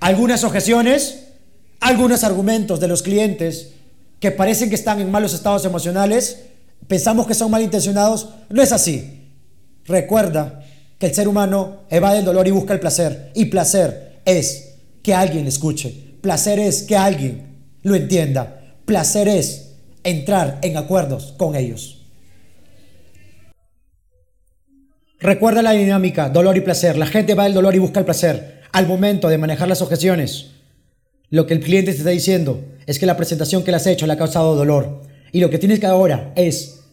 Algunas 0.00 0.42
objeciones, 0.42 1.28
algunos 1.78 2.24
argumentos 2.24 2.80
de 2.80 2.88
los 2.88 3.02
clientes 3.02 3.70
que 4.18 4.32
parecen 4.32 4.68
que 4.68 4.74
están 4.74 5.00
en 5.00 5.10
malos 5.10 5.34
estados 5.34 5.64
emocionales, 5.64 6.40
pensamos 6.88 7.26
que 7.26 7.34
son 7.34 7.50
malintencionados, 7.50 8.28
no 8.50 8.60
es 8.60 8.72
así. 8.72 9.20
Recuerda 9.84 10.64
que 10.98 11.06
el 11.06 11.14
ser 11.14 11.28
humano 11.28 11.82
evade 11.90 12.18
el 12.18 12.24
dolor 12.24 12.46
y 12.48 12.52
busca 12.52 12.74
el 12.74 12.80
placer. 12.80 13.30
Y 13.34 13.46
placer 13.46 14.20
es 14.24 14.74
que 15.02 15.14
alguien 15.14 15.46
escuche. 15.46 16.11
Placer 16.22 16.60
es 16.60 16.84
que 16.84 16.96
alguien 16.96 17.42
lo 17.82 17.96
entienda. 17.96 18.76
Placer 18.86 19.26
es 19.26 19.74
entrar 20.04 20.60
en 20.62 20.76
acuerdos 20.76 21.34
con 21.36 21.56
ellos. 21.56 22.06
Recuerda 25.18 25.62
la 25.62 25.72
dinámica, 25.72 26.28
dolor 26.28 26.56
y 26.56 26.60
placer. 26.60 26.96
La 26.96 27.06
gente 27.06 27.34
va 27.34 27.44
del 27.44 27.54
dolor 27.54 27.74
y 27.74 27.80
busca 27.80 27.98
el 27.98 28.06
placer. 28.06 28.62
Al 28.72 28.86
momento 28.86 29.28
de 29.28 29.38
manejar 29.38 29.68
las 29.68 29.82
objeciones, 29.82 30.52
lo 31.28 31.46
que 31.46 31.54
el 31.54 31.60
cliente 31.60 31.92
te 31.92 31.98
está 31.98 32.10
diciendo 32.10 32.64
es 32.86 33.00
que 33.00 33.06
la 33.06 33.16
presentación 33.16 33.64
que 33.64 33.72
le 33.72 33.78
has 33.78 33.86
hecho 33.86 34.06
le 34.06 34.12
ha 34.12 34.18
causado 34.18 34.54
dolor. 34.54 35.02
Y 35.32 35.40
lo 35.40 35.50
que 35.50 35.58
tienes 35.58 35.80
que 35.80 35.86
ahora 35.86 36.32
es 36.36 36.84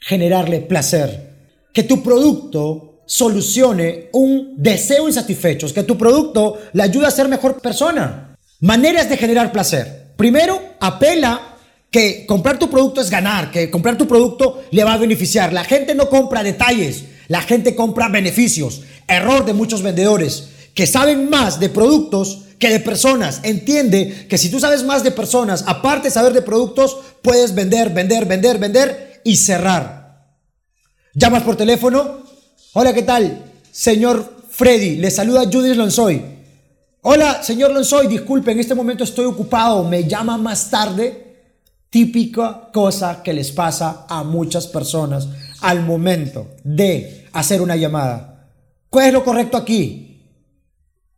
generarle 0.00 0.60
placer. 0.60 1.30
Que 1.72 1.84
tu 1.84 2.02
producto 2.02 3.02
solucione 3.06 4.08
un 4.12 4.54
deseo 4.56 5.06
insatisfecho. 5.06 5.72
Que 5.72 5.84
tu 5.84 5.96
producto 5.96 6.58
le 6.72 6.82
ayude 6.82 7.06
a 7.06 7.12
ser 7.12 7.28
mejor 7.28 7.60
persona. 7.60 8.33
Maneras 8.60 9.08
de 9.08 9.16
generar 9.16 9.52
placer. 9.52 10.12
Primero, 10.16 10.60
apela 10.80 11.56
que 11.90 12.26
comprar 12.26 12.58
tu 12.58 12.70
producto 12.70 13.00
es 13.00 13.10
ganar, 13.10 13.50
que 13.50 13.70
comprar 13.70 13.96
tu 13.96 14.08
producto 14.08 14.64
le 14.70 14.84
va 14.84 14.94
a 14.94 14.98
beneficiar. 14.98 15.52
La 15.52 15.64
gente 15.64 15.94
no 15.94 16.08
compra 16.08 16.42
detalles, 16.42 17.04
la 17.28 17.40
gente 17.42 17.74
compra 17.74 18.08
beneficios. 18.08 18.82
Error 19.06 19.44
de 19.44 19.52
muchos 19.52 19.82
vendedores 19.82 20.48
que 20.74 20.86
saben 20.86 21.30
más 21.30 21.60
de 21.60 21.68
productos 21.68 22.40
que 22.58 22.70
de 22.70 22.80
personas. 22.80 23.40
Entiende 23.42 24.26
que 24.28 24.38
si 24.38 24.50
tú 24.50 24.58
sabes 24.58 24.82
más 24.82 25.04
de 25.04 25.10
personas, 25.10 25.64
aparte 25.66 26.08
de 26.08 26.14
saber 26.14 26.32
de 26.32 26.42
productos, 26.42 26.96
puedes 27.22 27.54
vender, 27.54 27.90
vender, 27.90 28.26
vender, 28.26 28.58
vender 28.58 29.20
y 29.24 29.36
cerrar. 29.36 30.24
Llamas 31.14 31.42
por 31.42 31.56
teléfono. 31.56 32.24
Hola, 32.72 32.92
¿qué 32.92 33.02
tal? 33.02 33.44
Señor 33.70 34.42
Freddy, 34.50 34.96
le 34.96 35.10
saluda 35.10 35.44
Judith 35.44 35.76
Lonsoy. 35.76 36.22
Hola, 37.06 37.42
señor 37.42 37.70
Lonsoy, 37.70 38.06
disculpe, 38.06 38.52
en 38.52 38.60
este 38.60 38.74
momento 38.74 39.04
estoy 39.04 39.26
ocupado, 39.26 39.84
me 39.84 40.04
llama 40.04 40.38
más 40.38 40.70
tarde. 40.70 41.52
Típica 41.90 42.70
cosa 42.72 43.22
que 43.22 43.34
les 43.34 43.52
pasa 43.52 44.06
a 44.08 44.24
muchas 44.24 44.66
personas 44.66 45.28
al 45.60 45.84
momento 45.84 46.52
de 46.64 47.26
hacer 47.34 47.60
una 47.60 47.76
llamada. 47.76 48.48
¿Cuál 48.88 49.08
es 49.08 49.12
lo 49.12 49.22
correcto 49.22 49.58
aquí? 49.58 50.22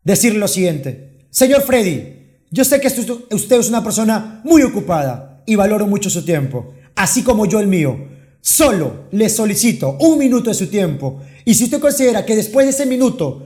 Decir 0.02 0.34
lo 0.34 0.48
siguiente. 0.48 1.28
Señor 1.30 1.62
Freddy, 1.62 2.40
yo 2.50 2.64
sé 2.64 2.80
que 2.80 2.88
usted 2.88 3.56
es 3.56 3.68
una 3.68 3.84
persona 3.84 4.40
muy 4.42 4.64
ocupada 4.64 5.44
y 5.46 5.54
valoro 5.54 5.86
mucho 5.86 6.10
su 6.10 6.24
tiempo, 6.24 6.74
así 6.96 7.22
como 7.22 7.46
yo 7.46 7.60
el 7.60 7.68
mío. 7.68 7.96
Solo 8.40 9.04
le 9.12 9.28
solicito 9.28 9.96
un 10.00 10.18
minuto 10.18 10.50
de 10.50 10.54
su 10.54 10.66
tiempo 10.66 11.20
y 11.44 11.54
si 11.54 11.62
usted 11.62 11.78
considera 11.78 12.26
que 12.26 12.34
después 12.34 12.66
de 12.66 12.70
ese 12.70 12.86
minuto 12.86 13.45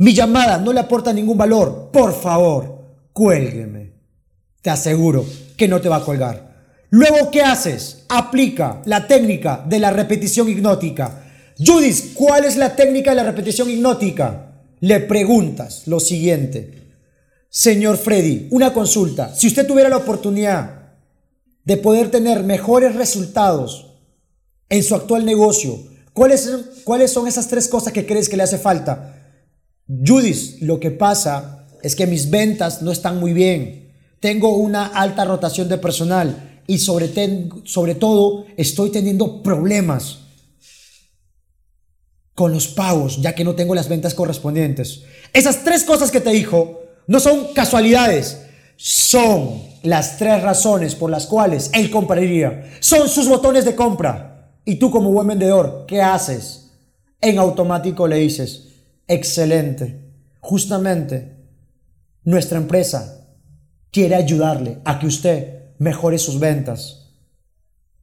mi 0.00 0.14
llamada 0.14 0.56
no 0.56 0.72
le 0.72 0.80
aporta 0.80 1.12
ningún 1.12 1.36
valor, 1.36 1.90
por 1.92 2.18
favor, 2.18 2.86
cuélgueme. 3.12 3.92
Te 4.62 4.70
aseguro 4.70 5.26
que 5.58 5.68
no 5.68 5.78
te 5.78 5.90
va 5.90 5.96
a 5.96 6.04
colgar. 6.04 6.86
Luego, 6.88 7.30
¿qué 7.30 7.42
haces? 7.42 8.04
Aplica 8.08 8.80
la 8.86 9.06
técnica 9.06 9.62
de 9.68 9.78
la 9.78 9.90
repetición 9.90 10.48
hipnótica. 10.48 11.22
Judith, 11.58 12.14
¿cuál 12.14 12.46
es 12.46 12.56
la 12.56 12.74
técnica 12.74 13.10
de 13.10 13.16
la 13.16 13.24
repetición 13.24 13.68
hipnótica? 13.68 14.52
Le 14.80 15.00
preguntas 15.00 15.86
lo 15.86 16.00
siguiente. 16.00 16.94
Señor 17.50 17.98
Freddy, 17.98 18.48
una 18.52 18.72
consulta. 18.72 19.34
Si 19.34 19.48
usted 19.48 19.66
tuviera 19.66 19.90
la 19.90 19.98
oportunidad 19.98 20.94
de 21.62 21.76
poder 21.76 22.10
tener 22.10 22.42
mejores 22.42 22.94
resultados 22.94 23.98
en 24.70 24.82
su 24.82 24.94
actual 24.94 25.26
negocio, 25.26 25.78
¿cuáles, 26.14 26.50
¿cuáles 26.84 27.12
son 27.12 27.28
esas 27.28 27.48
tres 27.48 27.68
cosas 27.68 27.92
que 27.92 28.06
crees 28.06 28.30
que 28.30 28.38
le 28.38 28.44
hace 28.44 28.56
falta? 28.56 29.18
Judith, 29.90 30.60
lo 30.60 30.78
que 30.78 30.92
pasa 30.92 31.66
es 31.82 31.96
que 31.96 32.06
mis 32.06 32.30
ventas 32.30 32.80
no 32.82 32.92
están 32.92 33.18
muy 33.18 33.32
bien. 33.32 33.92
Tengo 34.20 34.56
una 34.56 34.86
alta 34.86 35.24
rotación 35.24 35.68
de 35.68 35.78
personal 35.78 36.62
y 36.66 36.78
sobre, 36.78 37.10
sobre 37.64 37.94
todo 37.96 38.44
estoy 38.56 38.90
teniendo 38.90 39.42
problemas 39.42 40.18
con 42.34 42.52
los 42.52 42.68
pagos, 42.68 43.20
ya 43.20 43.34
que 43.34 43.44
no 43.44 43.54
tengo 43.54 43.74
las 43.74 43.88
ventas 43.88 44.14
correspondientes. 44.14 45.02
Esas 45.32 45.64
tres 45.64 45.82
cosas 45.84 46.10
que 46.10 46.20
te 46.20 46.30
dijo 46.30 46.82
no 47.06 47.18
son 47.18 47.52
casualidades, 47.54 48.42
son 48.76 49.62
las 49.82 50.18
tres 50.18 50.42
razones 50.42 50.94
por 50.94 51.10
las 51.10 51.26
cuales 51.26 51.70
él 51.74 51.90
compraría. 51.90 52.70
Son 52.80 53.08
sus 53.08 53.28
botones 53.28 53.64
de 53.64 53.74
compra. 53.74 54.54
Y 54.64 54.76
tú 54.76 54.90
como 54.90 55.10
buen 55.10 55.26
vendedor, 55.26 55.84
¿qué 55.88 56.00
haces? 56.00 56.70
En 57.20 57.38
automático 57.38 58.06
le 58.06 58.16
dices, 58.16 58.69
excelente. 59.10 60.00
Justamente, 60.38 61.36
nuestra 62.22 62.58
empresa 62.58 63.26
quiere 63.90 64.14
ayudarle 64.14 64.78
a 64.84 64.98
que 64.98 65.08
usted 65.08 65.74
mejore 65.78 66.16
sus 66.18 66.38
ventas 66.38 67.12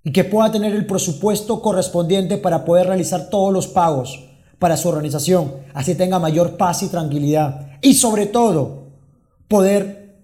y 0.03 0.11
que 0.11 0.25
pueda 0.25 0.51
tener 0.51 0.73
el 0.73 0.85
presupuesto 0.85 1.61
correspondiente 1.61 2.37
para 2.37 2.65
poder 2.65 2.87
realizar 2.87 3.29
todos 3.29 3.53
los 3.53 3.67
pagos 3.67 4.29
para 4.59 4.75
su 4.75 4.89
organización, 4.89 5.53
así 5.73 5.95
tenga 5.95 6.19
mayor 6.19 6.57
paz 6.57 6.83
y 6.83 6.89
tranquilidad 6.89 7.71
y 7.81 7.93
sobre 7.93 8.25
todo 8.25 8.87
poder 9.47 10.17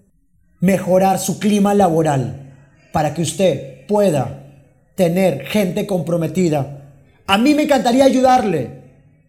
mejorar 0.60 1.18
su 1.18 1.38
clima 1.38 1.72
laboral 1.72 2.52
para 2.92 3.14
que 3.14 3.22
usted 3.22 3.86
pueda 3.86 4.52
tener 4.96 5.46
gente 5.46 5.86
comprometida. 5.86 6.92
A 7.26 7.38
mí 7.38 7.54
me 7.54 7.62
encantaría 7.62 8.04
ayudarle 8.04 8.83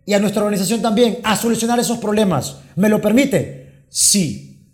y 0.06 0.14
a 0.14 0.20
nuestra 0.20 0.44
organización 0.44 0.82
también 0.82 1.20
a 1.24 1.36
solucionar 1.36 1.80
esos 1.80 1.98
problemas. 1.98 2.58
¿Me 2.76 2.90
lo 2.90 3.02
permite? 3.02 3.86
Sí. 3.90 4.70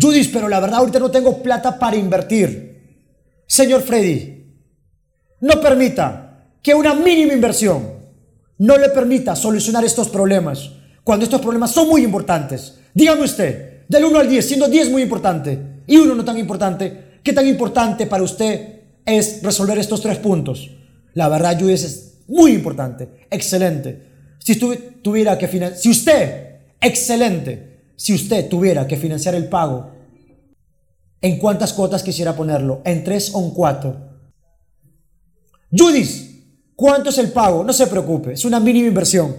Judith, 0.00 0.30
pero 0.32 0.48
la 0.48 0.60
verdad 0.60 0.78
ahorita 0.78 0.98
no 0.98 1.10
tengo 1.10 1.42
plata 1.42 1.78
para 1.78 1.96
invertir. 1.96 2.68
Señor 3.46 3.82
Freddy, 3.82 4.46
no 5.40 5.60
permita 5.60 6.52
que 6.62 6.74
una 6.74 6.94
mínima 6.94 7.32
inversión 7.32 7.98
no 8.58 8.76
le 8.76 8.88
permita 8.88 9.36
solucionar 9.36 9.84
estos 9.84 10.08
problemas 10.08 10.70
cuando 11.04 11.24
estos 11.24 11.40
problemas 11.40 11.70
son 11.70 11.88
muy 11.88 12.02
importantes. 12.02 12.78
Dígame 12.94 13.22
usted, 13.22 13.86
del 13.88 14.04
1 14.04 14.18
al 14.18 14.28
10, 14.28 14.46
siendo 14.46 14.68
10 14.68 14.90
muy 14.90 15.02
importante 15.02 15.82
y 15.86 15.96
1 15.96 16.14
no 16.14 16.24
tan 16.24 16.38
importante, 16.38 17.20
¿qué 17.22 17.32
tan 17.32 17.46
importante 17.46 18.06
para 18.06 18.22
usted 18.22 18.80
es 19.04 19.42
resolver 19.42 19.78
estos 19.78 20.02
tres 20.02 20.18
puntos? 20.18 20.70
La 21.14 21.28
verdad, 21.28 21.58
Judith, 21.58 21.80
muy 22.28 22.52
importante, 22.52 23.26
excelente. 23.30 24.36
Si 24.38 24.56
tuviera 24.56 25.36
que 25.36 25.48
financiar, 25.48 25.80
si 25.80 25.90
usted, 25.90 26.60
excelente, 26.80 27.92
si 27.96 28.14
usted 28.14 28.48
tuviera 28.48 28.86
que 28.86 28.96
financiar 28.96 29.34
el 29.34 29.48
pago, 29.48 29.90
¿en 31.20 31.38
cuántas 31.38 31.72
cuotas 31.72 32.02
quisiera 32.02 32.36
ponerlo? 32.36 32.80
¿En 32.84 33.02
tres 33.02 33.32
o 33.34 33.42
en 33.42 33.50
cuatro? 33.50 33.96
Judith, 35.70 36.74
¿cuánto 36.76 37.10
es 37.10 37.18
el 37.18 37.32
pago? 37.32 37.64
No 37.64 37.72
se 37.72 37.86
preocupe, 37.88 38.32
es 38.32 38.44
una 38.44 38.60
mínima 38.60 38.88
inversión. 38.88 39.34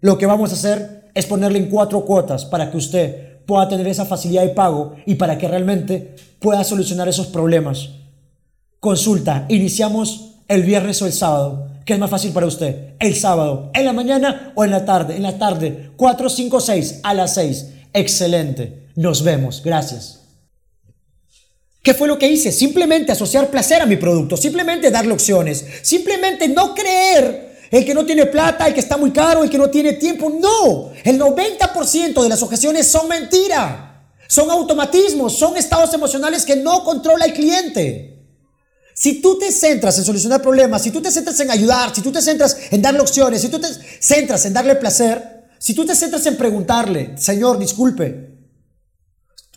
Lo 0.00 0.18
que 0.18 0.26
vamos 0.26 0.50
a 0.50 0.54
hacer 0.54 1.10
es 1.14 1.26
ponerle 1.26 1.58
en 1.58 1.70
cuatro 1.70 2.04
cuotas 2.04 2.44
para 2.44 2.70
que 2.70 2.76
usted 2.76 3.44
pueda 3.46 3.68
tener 3.68 3.86
esa 3.86 4.04
facilidad 4.04 4.42
de 4.42 4.50
pago 4.50 4.96
y 5.06 5.14
para 5.14 5.38
que 5.38 5.48
realmente 5.48 6.16
pueda 6.40 6.64
solucionar 6.64 7.08
esos 7.08 7.28
problemas. 7.28 7.90
Consulta, 8.80 9.46
iniciamos 9.48 10.42
el 10.48 10.62
viernes 10.62 11.00
o 11.02 11.06
el 11.06 11.12
sábado. 11.12 11.75
¿Qué 11.86 11.92
es 11.92 12.00
más 12.00 12.10
fácil 12.10 12.32
para 12.32 12.46
usted? 12.46 12.94
El 12.98 13.14
sábado, 13.14 13.70
en 13.72 13.84
la 13.84 13.92
mañana 13.92 14.52
o 14.56 14.64
en 14.64 14.72
la 14.72 14.84
tarde. 14.84 15.14
En 15.14 15.22
la 15.22 15.38
tarde, 15.38 15.92
4, 15.96 16.28
5, 16.28 16.60
6, 16.60 17.00
a 17.04 17.14
las 17.14 17.34
6. 17.34 17.66
Excelente. 17.92 18.88
Nos 18.96 19.22
vemos. 19.22 19.62
Gracias. 19.64 20.22
¿Qué 21.84 21.94
fue 21.94 22.08
lo 22.08 22.18
que 22.18 22.26
hice? 22.26 22.50
Simplemente 22.50 23.12
asociar 23.12 23.48
placer 23.50 23.80
a 23.80 23.86
mi 23.86 23.94
producto, 23.94 24.36
simplemente 24.36 24.90
darle 24.90 25.12
opciones, 25.12 25.64
simplemente 25.82 26.48
no 26.48 26.74
creer 26.74 27.56
el 27.70 27.84
que 27.84 27.94
no 27.94 28.04
tiene 28.04 28.26
plata, 28.26 28.66
el 28.66 28.74
que 28.74 28.80
está 28.80 28.96
muy 28.96 29.12
caro, 29.12 29.44
el 29.44 29.50
que 29.50 29.56
no 29.58 29.70
tiene 29.70 29.92
tiempo. 29.92 30.28
No, 30.28 30.90
el 31.04 31.20
90% 31.20 32.20
de 32.20 32.28
las 32.28 32.42
objeciones 32.42 32.88
son 32.88 33.06
mentira, 33.06 34.10
son 34.26 34.50
automatismos, 34.50 35.38
son 35.38 35.56
estados 35.56 35.94
emocionales 35.94 36.44
que 36.44 36.56
no 36.56 36.82
controla 36.82 37.26
el 37.26 37.32
cliente. 37.32 38.15
Si 38.98 39.20
tú 39.20 39.38
te 39.38 39.52
centras 39.52 39.98
en 39.98 40.06
solucionar 40.06 40.40
problemas, 40.40 40.82
si 40.82 40.90
tú 40.90 41.02
te 41.02 41.10
centras 41.10 41.38
en 41.40 41.50
ayudar, 41.50 41.94
si 41.94 42.00
tú 42.00 42.10
te 42.10 42.22
centras 42.22 42.56
en 42.70 42.80
darle 42.80 43.00
opciones, 43.00 43.42
si 43.42 43.48
tú 43.48 43.60
te 43.60 43.68
centras 44.00 44.46
en 44.46 44.54
darle 44.54 44.74
placer, 44.76 45.44
si 45.58 45.74
tú 45.74 45.84
te 45.84 45.94
centras 45.94 46.24
en 46.24 46.38
preguntarle, 46.38 47.12
Señor, 47.18 47.58
disculpe, 47.58 48.25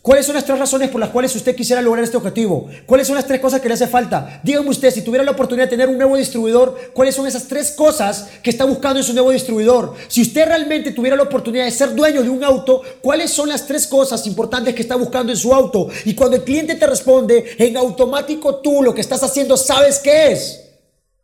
¿Cuáles 0.01 0.25
son 0.25 0.35
las 0.35 0.45
tres 0.45 0.57
razones 0.57 0.89
por 0.89 1.01
las 1.01 1.09
cuales 1.09 1.35
usted 1.35 1.53
quisiera 1.53 1.81
lograr 1.81 2.05
este 2.05 2.15
objetivo? 2.15 2.69
¿Cuáles 2.85 3.05
son 3.05 3.17
las 3.17 3.27
tres 3.27 3.41
cosas 3.41 3.59
que 3.59 3.67
le 3.67 3.73
hace 3.73 3.87
falta? 3.87 4.39
Dígame 4.43 4.69
usted, 4.69 4.91
si 4.91 5.01
tuviera 5.01 5.25
la 5.25 5.31
oportunidad 5.31 5.65
de 5.65 5.71
tener 5.71 5.89
un 5.89 5.97
nuevo 5.97 6.15
distribuidor, 6.15 6.91
¿cuáles 6.93 7.15
son 7.15 7.27
esas 7.27 7.49
tres 7.49 7.71
cosas 7.71 8.29
que 8.41 8.49
está 8.49 8.63
buscando 8.63 8.99
en 8.99 9.05
su 9.05 9.11
nuevo 9.11 9.29
distribuidor? 9.31 9.95
Si 10.07 10.21
usted 10.21 10.45
realmente 10.47 10.91
tuviera 10.91 11.17
la 11.17 11.23
oportunidad 11.23 11.65
de 11.65 11.71
ser 11.71 11.95
dueño 11.95 12.23
de 12.23 12.29
un 12.29 12.45
auto, 12.45 12.81
¿cuáles 13.01 13.29
son 13.31 13.49
las 13.49 13.67
tres 13.67 13.87
cosas 13.87 14.25
importantes 14.25 14.73
que 14.73 14.83
está 14.83 14.95
buscando 14.95 15.33
en 15.33 15.37
su 15.37 15.53
auto? 15.53 15.89
Y 16.05 16.15
cuando 16.15 16.37
el 16.37 16.43
cliente 16.43 16.75
te 16.75 16.87
responde, 16.87 17.57
en 17.57 17.75
automático 17.75 18.55
tú 18.61 18.81
lo 18.81 18.95
que 18.95 19.01
estás 19.01 19.21
haciendo, 19.21 19.57
¿sabes 19.57 19.99
qué 19.99 20.31
es? 20.31 20.61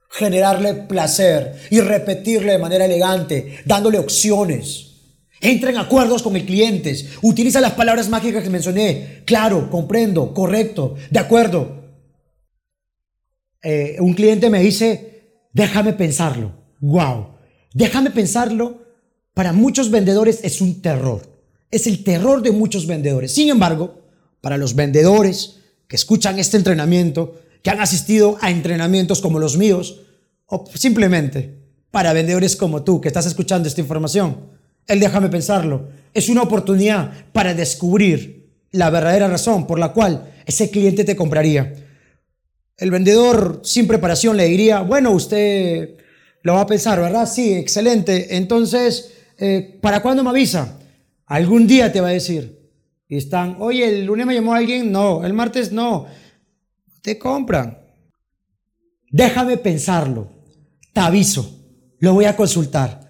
Generarle 0.10 0.74
placer 0.74 1.56
y 1.70 1.80
repetirle 1.80 2.52
de 2.52 2.60
manera 2.60 2.84
elegante, 2.84 3.60
dándole 3.66 4.00
opciones. 4.00 4.95
Entra 5.42 5.70
en 5.70 5.78
acuerdos 5.78 6.24
con 6.24 6.36
el 6.36 6.46
cliente. 6.46 6.96
Utiliza 7.22 7.62
las 7.62 7.74
palabras 7.74 8.10
mágicas 8.10 8.44
que 8.44 8.50
mencioné. 8.50 9.24
Claro, 9.26 9.70
comprendo, 9.70 10.34
correcto, 10.34 10.96
de 11.10 11.20
acuerdo. 11.20 11.84
Eh, 13.62 13.98
un 14.00 14.14
cliente 14.14 14.50
me 14.50 14.60
dice, 14.62 15.48
déjame 15.54 15.94
pensarlo. 15.94 16.54
Wow, 16.80 17.36
déjame 17.74 18.12
pensarlo. 18.12 18.84
Para 19.34 19.52
muchos 19.52 19.92
vendedores 19.92 20.40
es 20.44 20.62
un 20.62 20.82
terror. 20.82 21.22
Es 21.72 21.88
el 21.88 22.04
terror 22.04 22.42
de 22.42 22.52
muchos 22.52 22.88
vendedores. 22.88 23.34
Sin 23.34 23.50
embargo, 23.50 24.02
para 24.40 24.58
los 24.58 24.76
vendedores 24.76 25.58
que 25.88 25.96
escuchan 25.96 26.40
este 26.40 26.58
entrenamiento, 26.58 27.42
que 27.62 27.70
han 27.72 27.82
asistido 27.82 28.38
a 28.42 28.52
entrenamientos 28.52 29.20
como 29.20 29.40
los 29.40 29.58
míos, 29.58 30.02
o 30.46 30.66
simplemente 30.74 31.58
para 31.92 32.14
vendedores 32.14 32.56
como 32.56 32.84
tú 32.84 33.02
que 33.02 33.08
estás 33.08 33.26
escuchando 33.26 33.68
esta 33.68 33.82
información, 33.82 34.55
el 34.88 35.00
déjame 35.00 35.30
pensarlo, 35.30 35.90
es 36.14 36.30
una 36.30 36.44
oportunidad 36.44 37.12
para 37.32 37.54
descubrir 37.54 38.50
la 38.72 38.90
verdadera 38.90 39.28
razón 39.28 39.68
por 39.68 39.80
la 39.80 39.94
cual 39.94 40.34
ese 40.46 40.70
cliente 40.70 41.04
te 41.04 41.16
compraría. 41.16 41.74
El 42.78 42.92
vendedor 42.92 43.62
sin 43.64 43.88
preparación 43.88 44.38
le 44.38 44.46
diría, 44.46 44.82
bueno, 44.82 45.12
usted 45.12 45.98
lo 46.42 46.56
va 46.56 46.62
a 46.62 46.68
pensar, 46.68 47.00
¿verdad? 47.00 47.28
Sí, 47.28 47.54
excelente. 47.54 48.36
Entonces, 48.36 49.14
eh, 49.40 49.80
¿para 49.82 50.02
cuándo 50.02 50.24
me 50.24 50.30
avisa? 50.30 50.78
Algún 51.26 51.68
día 51.68 51.92
te 51.92 52.02
va 52.02 52.10
a 52.10 52.12
decir. 52.12 52.70
Están, 53.08 53.58
oye, 53.60 53.88
el 53.88 54.06
lunes 54.06 54.26
me 54.26 54.36
llamó 54.36 54.54
alguien, 54.54 54.92
no, 54.92 55.24
el 55.24 55.34
martes 55.34 55.72
no. 55.72 56.06
Te 57.02 57.18
compran. 57.18 57.80
Déjame 59.10 59.58
pensarlo. 59.58 60.30
Te 60.92 61.00
aviso. 61.00 61.60
Lo 62.00 62.14
voy 62.14 62.26
a 62.26 62.36
consultar 62.36 63.05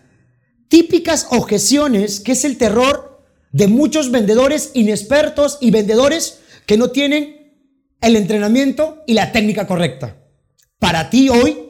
típicas 0.68 1.28
objeciones 1.30 2.20
que 2.20 2.34
es 2.34 2.46
el 2.46 2.58
terror 2.58 3.24
de 3.52 3.68
muchos 3.68 4.12
vendedores 4.12 4.72
inexpertos 4.74 5.58
y 5.62 5.72
vendedores 5.72 6.40
que 6.66 6.78
no 6.78 6.90
tienen 6.90 7.56
el 8.02 8.16
entrenamiento 8.16 9.04
y 9.08 9.14
la 9.14 9.32
técnica 9.32 9.66
correcta. 9.68 10.18
Para 10.80 11.10
ti 11.10 11.30
hoy 11.30 11.70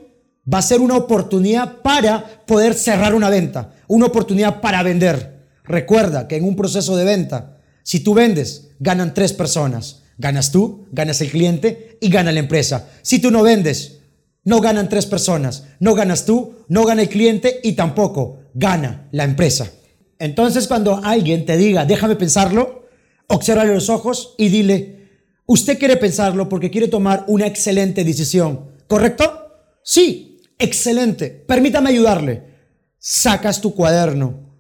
va 0.52 0.60
a 0.60 0.64
ser 0.64 0.82
una 0.82 0.98
oportunidad 0.98 1.82
para 1.82 2.46
poder 2.46 2.74
cerrar 2.74 3.16
una 3.16 3.30
venta, 3.30 3.74
una 3.88 4.08
oportunidad 4.08 4.62
para 4.62 4.84
vender. 4.84 5.48
Recuerda 5.64 6.28
que 6.28 6.38
en 6.38 6.44
un 6.44 6.56
proceso 6.56 6.96
de 6.96 7.06
venta, 7.06 7.58
si 7.84 8.00
tú 8.00 8.14
vendes, 8.14 8.70
ganan 8.80 9.14
tres 9.14 9.34
personas. 9.34 10.04
Ganas 10.18 10.52
tú, 10.52 10.88
ganas 10.92 11.20
el 11.22 11.30
cliente 11.30 11.98
y 12.00 12.10
gana 12.10 12.32
la 12.32 12.40
empresa. 12.40 12.90
Si 13.02 13.20
tú 13.20 13.32
no 13.32 13.44
vendes, 13.44 14.00
no 14.44 14.62
ganan 14.62 14.90
tres 14.90 15.06
personas. 15.06 15.66
No 15.80 15.94
ganas 15.94 16.26
tú, 16.26 16.56
no 16.68 16.86
gana 16.86 17.02
el 17.02 17.10
cliente 17.10 17.60
y 17.64 17.74
tampoco 17.74 18.40
gana 18.56 19.08
la 19.12 19.26
empresa. 19.26 19.70
Entonces 20.18 20.68
cuando 20.68 21.02
alguien 21.04 21.46
te 21.46 21.58
diga, 21.58 21.86
déjame 21.86 22.16
pensarlo, 22.16 22.88
obsérvale 23.28 23.74
los 23.74 23.90
ojos 23.90 24.34
y 24.38 24.50
dile, 24.50 25.10
usted 25.46 25.78
quiere 25.78 25.98
pensarlo 25.98 26.50
porque 26.50 26.72
quiere 26.72 26.88
tomar 26.88 27.26
una 27.28 27.46
excelente 27.46 28.04
decisión, 28.04 28.72
¿correcto? 28.88 29.52
Sí, 29.84 30.42
excelente. 30.58 31.30
Permítame 31.30 31.90
ayudarle. 31.90 32.56
Sacas 32.98 33.62
tu 33.62 33.76
cuaderno, 33.76 34.58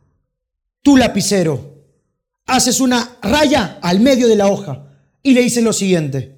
tu 0.84 0.98
lapicero, 0.98 1.84
haces 2.46 2.80
una 2.80 3.18
raya 3.24 3.80
al 3.82 4.02
medio 4.02 4.28
de 4.28 4.36
la 4.36 4.48
hoja 4.48 4.92
y 5.24 5.34
le 5.34 5.42
dices 5.42 5.64
lo 5.64 5.74
siguiente. 5.74 6.36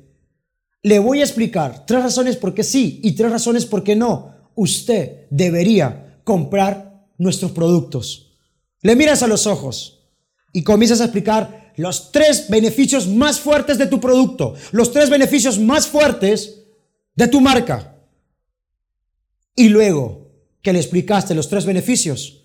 Le 0.83 0.99
voy 0.99 1.19
a 1.19 1.23
explicar 1.23 1.85
tres 1.85 2.03
razones 2.03 2.37
por 2.37 2.53
qué 2.53 2.63
sí 2.63 3.01
y 3.03 3.11
tres 3.13 3.31
razones 3.31 3.65
por 3.65 3.83
qué 3.83 3.95
no. 3.97 4.35
Usted 4.55 5.25
debería 5.29 6.21
comprar 6.23 6.96
nuestros 7.17 7.51
productos. 7.51 8.34
Le 8.82 8.95
miras 8.95 9.23
a 9.23 9.27
los 9.27 9.47
ojos 9.47 9.99
y 10.53 10.63
comienzas 10.63 11.01
a 11.01 11.06
explicar 11.06 11.73
los 11.77 12.12
tres 12.12 12.49
beneficios 12.49 13.08
más 13.08 13.39
fuertes 13.39 13.77
de 13.77 13.88
tu 13.88 13.99
producto, 13.99 14.56
los 14.71 14.91
tres 14.91 15.10
beneficios 15.10 15.60
más 15.60 15.88
fuertes 15.88 16.63
de 17.15 17.27
tu 17.27 17.41
marca. 17.41 17.95
Y 19.56 19.69
luego 19.69 20.32
que 20.62 20.73
le 20.73 20.80
explicaste 20.80 21.36
los 21.36 21.49
tres 21.49 21.65
beneficios, 21.65 22.43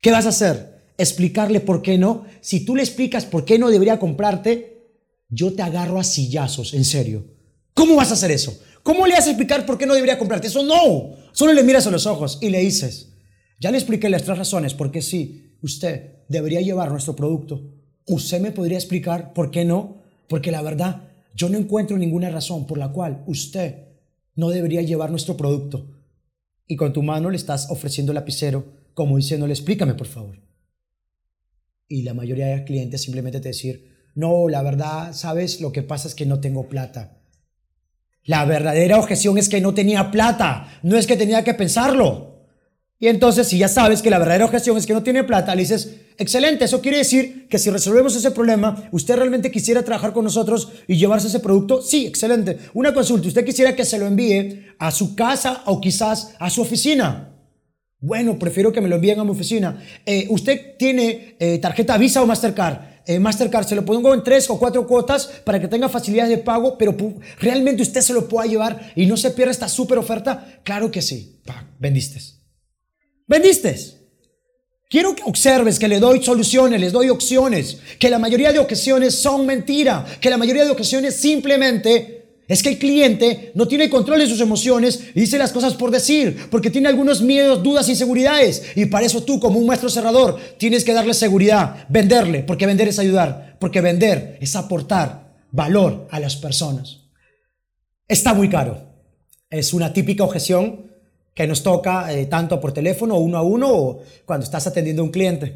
¿qué 0.00 0.10
vas 0.10 0.26
a 0.26 0.30
hacer? 0.30 0.82
Explicarle 0.98 1.60
por 1.60 1.82
qué 1.82 1.98
no. 1.98 2.24
Si 2.40 2.64
tú 2.64 2.76
le 2.76 2.82
explicas 2.82 3.24
por 3.24 3.44
qué 3.44 3.58
no 3.58 3.70
debería 3.70 3.98
comprarte, 3.98 4.72
yo 5.28 5.52
te 5.54 5.62
agarro 5.62 5.98
a 5.98 6.04
sillazos, 6.04 6.74
en 6.74 6.84
serio. 6.84 7.24
¿Cómo 7.74 7.96
vas 7.96 8.10
a 8.10 8.14
hacer 8.14 8.30
eso? 8.30 8.58
¿Cómo 8.82 9.06
le 9.06 9.14
vas 9.14 9.26
a 9.26 9.30
explicar 9.30 9.64
por 9.64 9.78
qué 9.78 9.86
no 9.86 9.94
debería 9.94 10.18
comprarte? 10.18 10.48
Eso 10.48 10.62
no. 10.62 11.16
Solo 11.32 11.52
le 11.52 11.62
miras 11.62 11.86
a 11.86 11.90
los 11.90 12.06
ojos 12.06 12.38
y 12.40 12.50
le 12.50 12.60
dices, 12.60 13.11
ya 13.62 13.70
le 13.70 13.78
expliqué 13.78 14.10
las 14.10 14.24
tres 14.24 14.38
razones 14.38 14.74
por 14.74 14.90
qué 14.90 15.00
sí, 15.02 15.56
usted 15.62 16.24
debería 16.28 16.60
llevar 16.60 16.90
nuestro 16.90 17.14
producto. 17.14 17.62
¿Usted 18.08 18.40
me 18.40 18.50
podría 18.50 18.76
explicar 18.76 19.32
por 19.32 19.52
qué 19.52 19.64
no? 19.64 20.02
Porque 20.28 20.50
la 20.50 20.62
verdad, 20.62 21.04
yo 21.36 21.48
no 21.48 21.58
encuentro 21.58 21.96
ninguna 21.96 22.28
razón 22.28 22.66
por 22.66 22.76
la 22.76 22.90
cual 22.90 23.22
usted 23.28 23.84
no 24.34 24.50
debería 24.50 24.82
llevar 24.82 25.10
nuestro 25.10 25.36
producto. 25.36 26.02
Y 26.66 26.74
con 26.74 26.92
tu 26.92 27.04
mano 27.04 27.30
le 27.30 27.36
estás 27.36 27.70
ofreciendo 27.70 28.10
el 28.10 28.16
lapicero 28.16 28.64
como 28.94 29.16
diciéndole, 29.16 29.52
explícame 29.52 29.94
por 29.94 30.08
favor. 30.08 30.42
Y 31.86 32.02
la 32.02 32.14
mayoría 32.14 32.48
de 32.48 32.64
clientes 32.64 33.02
simplemente 33.02 33.38
te 33.38 33.50
decir, 33.50 34.10
no, 34.16 34.48
la 34.48 34.62
verdad, 34.64 35.12
sabes, 35.12 35.60
lo 35.60 35.70
que 35.70 35.84
pasa 35.84 36.08
es 36.08 36.16
que 36.16 36.26
no 36.26 36.40
tengo 36.40 36.68
plata. 36.68 37.22
La 38.24 38.44
verdadera 38.44 38.98
objeción 38.98 39.38
es 39.38 39.48
que 39.48 39.60
no 39.60 39.72
tenía 39.72 40.10
plata, 40.10 40.80
no 40.82 40.96
es 40.96 41.06
que 41.06 41.16
tenía 41.16 41.44
que 41.44 41.54
pensarlo. 41.54 42.31
Y 43.02 43.08
entonces, 43.08 43.48
si 43.48 43.58
ya 43.58 43.66
sabes 43.66 44.00
que 44.00 44.10
la 44.10 44.20
verdadera 44.20 44.44
objeción 44.44 44.76
es 44.76 44.86
que 44.86 44.92
no 44.92 45.02
tiene 45.02 45.24
plata, 45.24 45.56
le 45.56 45.62
dices, 45.62 45.96
Excelente, 46.18 46.66
eso 46.66 46.80
quiere 46.80 46.98
decir 46.98 47.48
que 47.48 47.58
si 47.58 47.68
resolvemos 47.68 48.14
ese 48.14 48.30
problema, 48.30 48.88
usted 48.92 49.16
realmente 49.16 49.50
quisiera 49.50 49.82
trabajar 49.82 50.12
con 50.12 50.22
nosotros 50.22 50.68
y 50.86 50.94
llevarse 50.94 51.26
ese 51.26 51.40
producto. 51.40 51.82
Sí, 51.82 52.06
excelente. 52.06 52.58
Una 52.74 52.94
consulta, 52.94 53.26
usted 53.26 53.44
quisiera 53.44 53.74
que 53.74 53.84
se 53.84 53.98
lo 53.98 54.06
envíe 54.06 54.66
a 54.78 54.92
su 54.92 55.16
casa 55.16 55.62
o 55.66 55.80
quizás 55.80 56.36
a 56.38 56.48
su 56.48 56.62
oficina. 56.62 57.34
Bueno, 57.98 58.38
prefiero 58.38 58.72
que 58.72 58.80
me 58.80 58.88
lo 58.88 58.94
envíen 58.94 59.18
a 59.18 59.24
mi 59.24 59.30
oficina. 59.30 59.82
Eh, 60.06 60.28
¿Usted 60.30 60.76
tiene 60.78 61.34
eh, 61.40 61.58
tarjeta 61.58 61.98
Visa 61.98 62.22
o 62.22 62.26
Mastercard? 62.26 63.02
Eh, 63.04 63.18
Mastercard 63.18 63.66
se 63.66 63.74
lo 63.74 63.84
pongo 63.84 64.14
en 64.14 64.22
tres 64.22 64.48
o 64.48 64.60
cuatro 64.60 64.86
cuotas 64.86 65.26
para 65.44 65.60
que 65.60 65.66
tenga 65.66 65.88
facilidades 65.88 66.30
de 66.30 66.38
pago, 66.38 66.78
pero 66.78 66.96
realmente 67.40 67.82
usted 67.82 68.00
se 68.00 68.12
lo 68.12 68.28
pueda 68.28 68.46
llevar 68.46 68.92
y 68.94 69.06
no 69.06 69.16
se 69.16 69.32
pierda 69.32 69.50
esta 69.50 69.68
súper 69.68 69.98
oferta. 69.98 70.60
Claro 70.62 70.88
que 70.92 71.02
sí. 71.02 71.40
vendiste. 71.80 72.41
Vendiste. 73.32 73.74
Quiero 74.90 75.16
que 75.16 75.22
observes 75.24 75.78
que 75.78 75.88
le 75.88 75.98
doy 75.98 76.22
soluciones, 76.22 76.78
les 76.78 76.92
doy 76.92 77.08
opciones, 77.08 77.78
que 77.98 78.10
la 78.10 78.18
mayoría 78.18 78.52
de 78.52 78.58
ocasiones 78.58 79.14
son 79.14 79.46
mentira, 79.46 80.04
que 80.20 80.28
la 80.28 80.36
mayoría 80.36 80.66
de 80.66 80.70
ocasiones 80.70 81.16
simplemente 81.16 82.42
es 82.46 82.62
que 82.62 82.68
el 82.68 82.78
cliente 82.78 83.50
no 83.54 83.66
tiene 83.66 83.88
control 83.88 84.18
de 84.18 84.26
sus 84.26 84.38
emociones 84.42 85.04
y 85.14 85.20
dice 85.20 85.38
las 85.38 85.50
cosas 85.50 85.72
por 85.72 85.90
decir, 85.90 86.50
porque 86.50 86.68
tiene 86.68 86.90
algunos 86.90 87.22
miedos, 87.22 87.62
dudas, 87.62 87.88
inseguridades. 87.88 88.64
Y 88.76 88.84
para 88.84 89.06
eso 89.06 89.22
tú, 89.22 89.40
como 89.40 89.58
un 89.58 89.66
maestro 89.66 89.88
cerrador, 89.88 90.38
tienes 90.58 90.84
que 90.84 90.92
darle 90.92 91.14
seguridad, 91.14 91.86
venderle, 91.88 92.42
porque 92.42 92.66
vender 92.66 92.88
es 92.88 92.98
ayudar, 92.98 93.56
porque 93.58 93.80
vender 93.80 94.36
es 94.42 94.54
aportar 94.56 95.32
valor 95.50 96.06
a 96.10 96.20
las 96.20 96.36
personas. 96.36 96.98
Está 98.06 98.34
muy 98.34 98.50
caro. 98.50 98.90
Es 99.48 99.72
una 99.72 99.94
típica 99.94 100.22
objeción 100.22 100.91
que 101.34 101.46
nos 101.46 101.62
toca 101.62 102.12
eh, 102.12 102.26
tanto 102.26 102.60
por 102.60 102.72
teléfono 102.72 103.18
uno 103.18 103.38
a 103.38 103.42
uno 103.42 103.74
o 103.74 104.02
cuando 104.24 104.44
estás 104.44 104.66
atendiendo 104.66 105.02
a 105.02 105.06
un 105.06 105.10
cliente. 105.10 105.54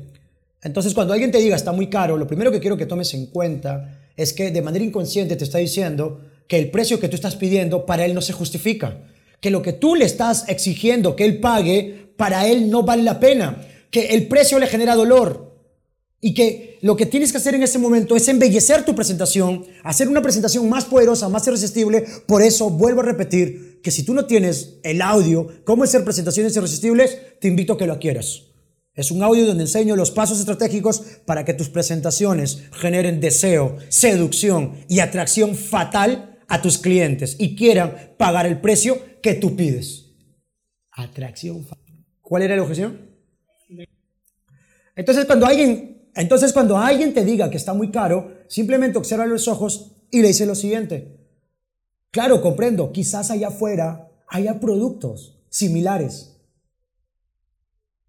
Entonces, 0.62 0.94
cuando 0.94 1.12
alguien 1.12 1.30
te 1.30 1.38
diga 1.38 1.56
está 1.56 1.72
muy 1.72 1.88
caro, 1.88 2.16
lo 2.16 2.26
primero 2.26 2.50
que 2.50 2.60
quiero 2.60 2.76
que 2.76 2.86
tomes 2.86 3.12
en 3.14 3.26
cuenta 3.26 4.00
es 4.16 4.32
que 4.32 4.50
de 4.50 4.62
manera 4.62 4.84
inconsciente 4.84 5.36
te 5.36 5.44
está 5.44 5.58
diciendo 5.58 6.20
que 6.48 6.58
el 6.58 6.70
precio 6.70 6.98
que 6.98 7.08
tú 7.08 7.16
estás 7.16 7.36
pidiendo 7.36 7.86
para 7.86 8.04
él 8.04 8.14
no 8.14 8.22
se 8.22 8.32
justifica, 8.32 8.98
que 9.40 9.50
lo 9.50 9.62
que 9.62 9.72
tú 9.72 9.94
le 9.94 10.04
estás 10.04 10.48
exigiendo 10.48 11.14
que 11.14 11.24
él 11.24 11.40
pague 11.40 12.12
para 12.16 12.46
él 12.46 12.70
no 12.70 12.82
vale 12.82 13.02
la 13.02 13.20
pena, 13.20 13.58
que 13.90 14.06
el 14.14 14.26
precio 14.28 14.58
le 14.58 14.66
genera 14.66 14.94
dolor 14.94 15.54
y 16.20 16.34
que 16.34 16.78
lo 16.80 16.96
que 16.96 17.06
tienes 17.06 17.30
que 17.30 17.38
hacer 17.38 17.54
en 17.54 17.62
ese 17.62 17.78
momento 17.78 18.16
es 18.16 18.28
embellecer 18.28 18.84
tu 18.84 18.94
presentación, 18.94 19.64
hacer 19.82 20.08
una 20.08 20.22
presentación 20.22 20.68
más 20.68 20.84
poderosa, 20.84 21.28
más 21.28 21.46
irresistible. 21.46 22.04
Por 22.26 22.42
eso 22.42 22.70
vuelvo 22.70 23.00
a 23.00 23.04
repetir, 23.04 23.65
que 23.87 23.92
si 23.92 24.03
tú 24.03 24.14
no 24.14 24.27
tienes 24.27 24.81
el 24.83 25.01
audio, 25.01 25.46
cómo 25.62 25.85
hacer 25.85 26.03
presentaciones 26.03 26.57
irresistibles, 26.57 27.38
te 27.38 27.46
invito 27.46 27.75
a 27.75 27.79
que 27.79 27.87
lo 27.87 27.92
adquieras. 27.92 28.46
Es 28.94 29.12
un 29.12 29.22
audio 29.22 29.46
donde 29.46 29.62
enseño 29.62 29.94
los 29.94 30.11
pasos 30.11 30.40
estratégicos 30.40 31.03
para 31.25 31.44
que 31.44 31.55
tus 31.55 31.68
presentaciones 31.68 32.64
generen 32.72 33.20
deseo, 33.20 33.77
seducción 33.88 34.72
y 34.88 34.99
atracción 34.99 35.55
fatal 35.55 36.40
a 36.49 36.61
tus 36.61 36.79
clientes 36.79 37.37
y 37.38 37.55
quieran 37.55 38.14
pagar 38.18 38.44
el 38.46 38.61
precio 38.61 38.99
que 39.22 39.35
tú 39.35 39.55
pides. 39.55 40.07
Atracción 40.90 41.64
fatal. 41.64 42.05
¿Cuál 42.20 42.42
era 42.42 42.57
la 42.57 42.62
objeción? 42.62 43.09
Entonces 44.96 45.27
cuando 45.27 45.46
alguien, 45.46 46.11
entonces 46.16 46.53
cuando 46.53 46.77
alguien 46.77 47.14
te 47.14 47.25
diga 47.25 47.51
que 47.51 47.57
está 47.57 47.72
muy 47.72 47.92
caro, 47.92 48.33
simplemente 48.49 48.99
observa 48.99 49.27
los 49.27 49.46
ojos 49.46 49.92
y 50.11 50.22
le 50.22 50.27
dice 50.27 50.44
lo 50.44 50.57
siguiente. 50.57 51.15
Claro, 52.16 52.40
comprendo, 52.40 52.92
quizás 52.92 53.31
allá 53.31 53.48
afuera 53.48 54.11
haya 54.26 54.59
productos 54.59 55.44
similares 55.50 56.40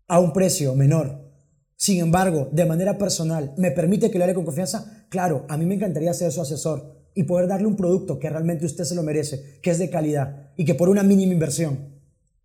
a 0.08 0.22
un 0.22 0.32
precio 0.32 0.74
menor. 0.76 1.30
Sin 1.76 2.00
embargo, 2.00 2.48
de 2.54 2.64
manera 2.64 2.98
personal, 2.98 3.54
¿me 3.58 3.70
permite 3.72 4.10
que 4.10 4.18
le 4.18 4.24
hable 4.24 4.34
con 4.34 4.46
confianza? 4.46 5.06
Claro, 5.10 5.46
a 5.50 5.58
mí 5.58 5.66
me 5.66 5.76
encantaría 5.76 6.14
ser 6.14 6.32
su 6.32 6.40
asesor 6.40 7.10
y 7.16 7.24
poder 7.24 7.50
darle 7.50 7.68
un 7.68 7.76
producto 7.76 8.18
que 8.18 8.30
realmente 8.30 8.66
usted 8.66 8.86
se 8.86 8.96
lo 8.96 9.04
merece, 9.04 9.60
que 9.62 9.72
es 9.72 9.78
de 9.78 9.90
calidad 9.90 10.54
y 10.56 10.64
que 10.64 10.74
por 10.74 10.88
una 10.88 11.04
mínima 11.04 11.34
inversión, 11.34 12.00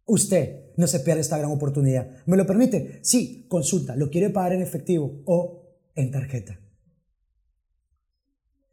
usted 0.04 0.72
no 0.76 0.88
se 0.88 0.98
pierde 0.98 1.20
esta 1.20 1.38
gran 1.38 1.52
oportunidad. 1.52 2.10
¿Me 2.26 2.36
lo 2.36 2.44
permite? 2.44 2.98
Sí, 3.04 3.46
consulta, 3.48 3.94
¿lo 3.94 4.10
quiere 4.10 4.30
pagar 4.30 4.54
en 4.54 4.62
efectivo 4.62 5.22
o 5.26 5.78
en 5.94 6.10
tarjeta? 6.10 6.58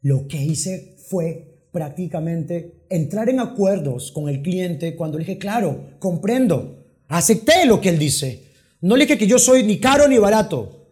Lo 0.00 0.26
que 0.26 0.42
hice 0.42 0.96
fue 1.08 1.49
prácticamente 1.72 2.84
entrar 2.88 3.28
en 3.28 3.40
acuerdos 3.40 4.12
con 4.12 4.28
el 4.28 4.42
cliente 4.42 4.96
cuando 4.96 5.18
le 5.18 5.24
dije, 5.24 5.38
claro, 5.38 5.90
comprendo, 5.98 6.84
acepté 7.08 7.64
lo 7.66 7.80
que 7.80 7.90
él 7.90 7.98
dice. 7.98 8.44
No 8.80 8.96
le 8.96 9.04
dije 9.04 9.18
que 9.18 9.26
yo 9.26 9.38
soy 9.38 9.62
ni 9.62 9.78
caro 9.78 10.08
ni 10.08 10.18
barato. 10.18 10.88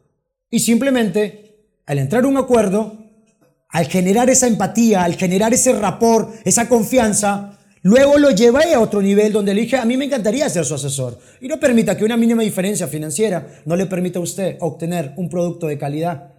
Y 0.51 0.61
simplemente, 0.61 1.67
al 1.87 1.99
entrar 1.99 2.23
en 2.23 2.31
un 2.31 2.37
acuerdo, 2.37 2.97
al 3.71 3.87
generar 3.87 4.31
esa 4.31 4.47
empatía, 4.47 5.05
al 5.05 5.15
generar 5.15 5.53
ese 5.53 5.73
rapport, 5.73 6.35
esa 6.45 6.69
confianza, 6.69 7.59
luego 7.83 8.19
lo 8.19 8.31
llevé 8.31 8.75
a 8.75 8.81
otro 8.81 9.03
nivel 9.03 9.33
donde 9.33 9.55
le 9.55 9.63
dije, 9.63 9.77
a 9.77 9.85
mí 9.85 9.97
me 9.97 10.07
encantaría 10.07 10.49
ser 10.49 10.65
su 10.65 10.75
asesor. 10.75 11.19
Y 11.41 11.49
no 11.49 11.59
permita 11.59 11.97
que 11.97 12.05
una 12.05 12.17
mínima 12.17 12.43
diferencia 12.43 12.87
financiera 12.89 13.63
no 13.67 13.77
le 13.77 13.87
permita 13.87 14.19
a 14.19 14.23
usted 14.23 14.57
obtener 14.61 15.13
un 15.17 15.29
producto 15.29 15.67
de 15.67 15.79
calidad 15.79 16.38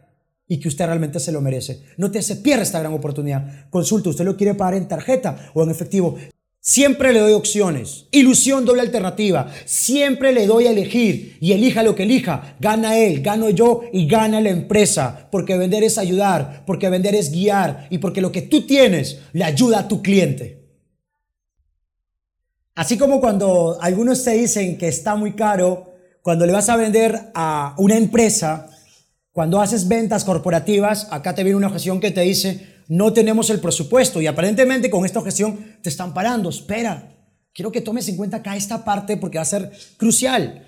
y 0.50 0.60
que 0.60 0.68
usted 0.68 0.88
realmente 0.88 1.20
se 1.20 1.32
lo 1.32 1.40
merece. 1.40 1.84
No 1.96 2.12
te 2.12 2.22
se 2.22 2.38
pierda 2.38 2.64
esta 2.64 2.80
gran 2.80 2.92
oportunidad. 2.92 3.70
Consulta, 3.70 4.10
¿usted 4.10 4.26
lo 4.26 4.36
quiere 4.36 4.56
pagar 4.56 4.74
en 4.74 4.88
tarjeta 4.88 5.52
o 5.54 5.64
en 5.64 5.70
efectivo? 5.70 6.18
Siempre 6.60 7.14
le 7.14 7.20
doy 7.20 7.34
opciones. 7.34 8.08
Ilusión 8.12 8.66
doble 8.66 8.82
alternativa. 8.82 9.50
Siempre 9.66 10.34
le 10.34 10.48
doy 10.48 10.66
a 10.66 10.72
elegir 10.72 11.38
y 11.40 11.54
elija 11.54 11.84
lo 11.84 11.96
que 11.96 12.04
elija. 12.04 12.56
Gana 12.60 12.98
él, 12.98 13.22
gano 13.22 13.50
yo 13.52 13.84
y 13.94 14.08
gana 14.08 14.42
la 14.42 14.50
empresa. 14.50 15.30
Porque 15.32 15.56
vender 15.56 15.84
es 15.84 16.00
ayudar, 16.00 16.64
porque 16.66 16.90
vender 16.90 17.14
es 17.14 17.32
guiar 17.32 17.88
y 17.92 18.00
porque 18.00 18.20
lo 18.20 18.32
que 18.32 18.42
tú 18.42 18.66
tienes 18.66 19.20
le 19.32 19.46
ayuda 19.46 19.80
a 19.80 19.88
tu 19.88 20.02
cliente. 20.02 20.60
Así 22.74 22.98
como 22.98 23.22
cuando 23.22 23.78
algunos 23.82 24.24
te 24.24 24.32
dicen 24.32 24.78
que 24.78 24.88
está 24.88 25.16
muy 25.16 25.34
caro, 25.34 25.94
cuando 26.24 26.46
le 26.46 26.54
vas 26.54 26.70
a 26.70 26.76
vender 26.76 27.32
a 27.36 27.76
una 27.78 27.98
empresa, 27.98 28.68
cuando 29.32 29.62
haces 29.62 29.88
ventas 29.88 30.24
corporativas, 30.24 31.08
acá 31.12 31.36
te 31.36 31.44
viene 31.44 31.58
una 31.58 31.68
objeción 31.68 32.00
que 32.00 32.12
te 32.12 32.22
dice, 32.22 32.80
no 32.88 33.14
tenemos 33.14 33.50
el 33.50 33.60
presupuesto 33.60 34.22
y 34.22 34.28
aparentemente 34.28 34.90
con 34.90 35.06
esta 35.06 35.20
objeción 35.20 35.78
te 35.82 35.90
están 35.90 36.14
parando. 36.14 36.50
Espera, 36.50 37.16
quiero 37.54 37.72
que 37.72 37.82
tomes 37.82 38.08
en 38.10 38.18
cuenta 38.18 38.38
acá 38.38 38.56
esta 38.56 38.84
parte 38.84 39.18
porque 39.18 39.38
va 39.38 39.44
a 39.44 39.46
ser 39.46 39.72
crucial. 39.98 40.68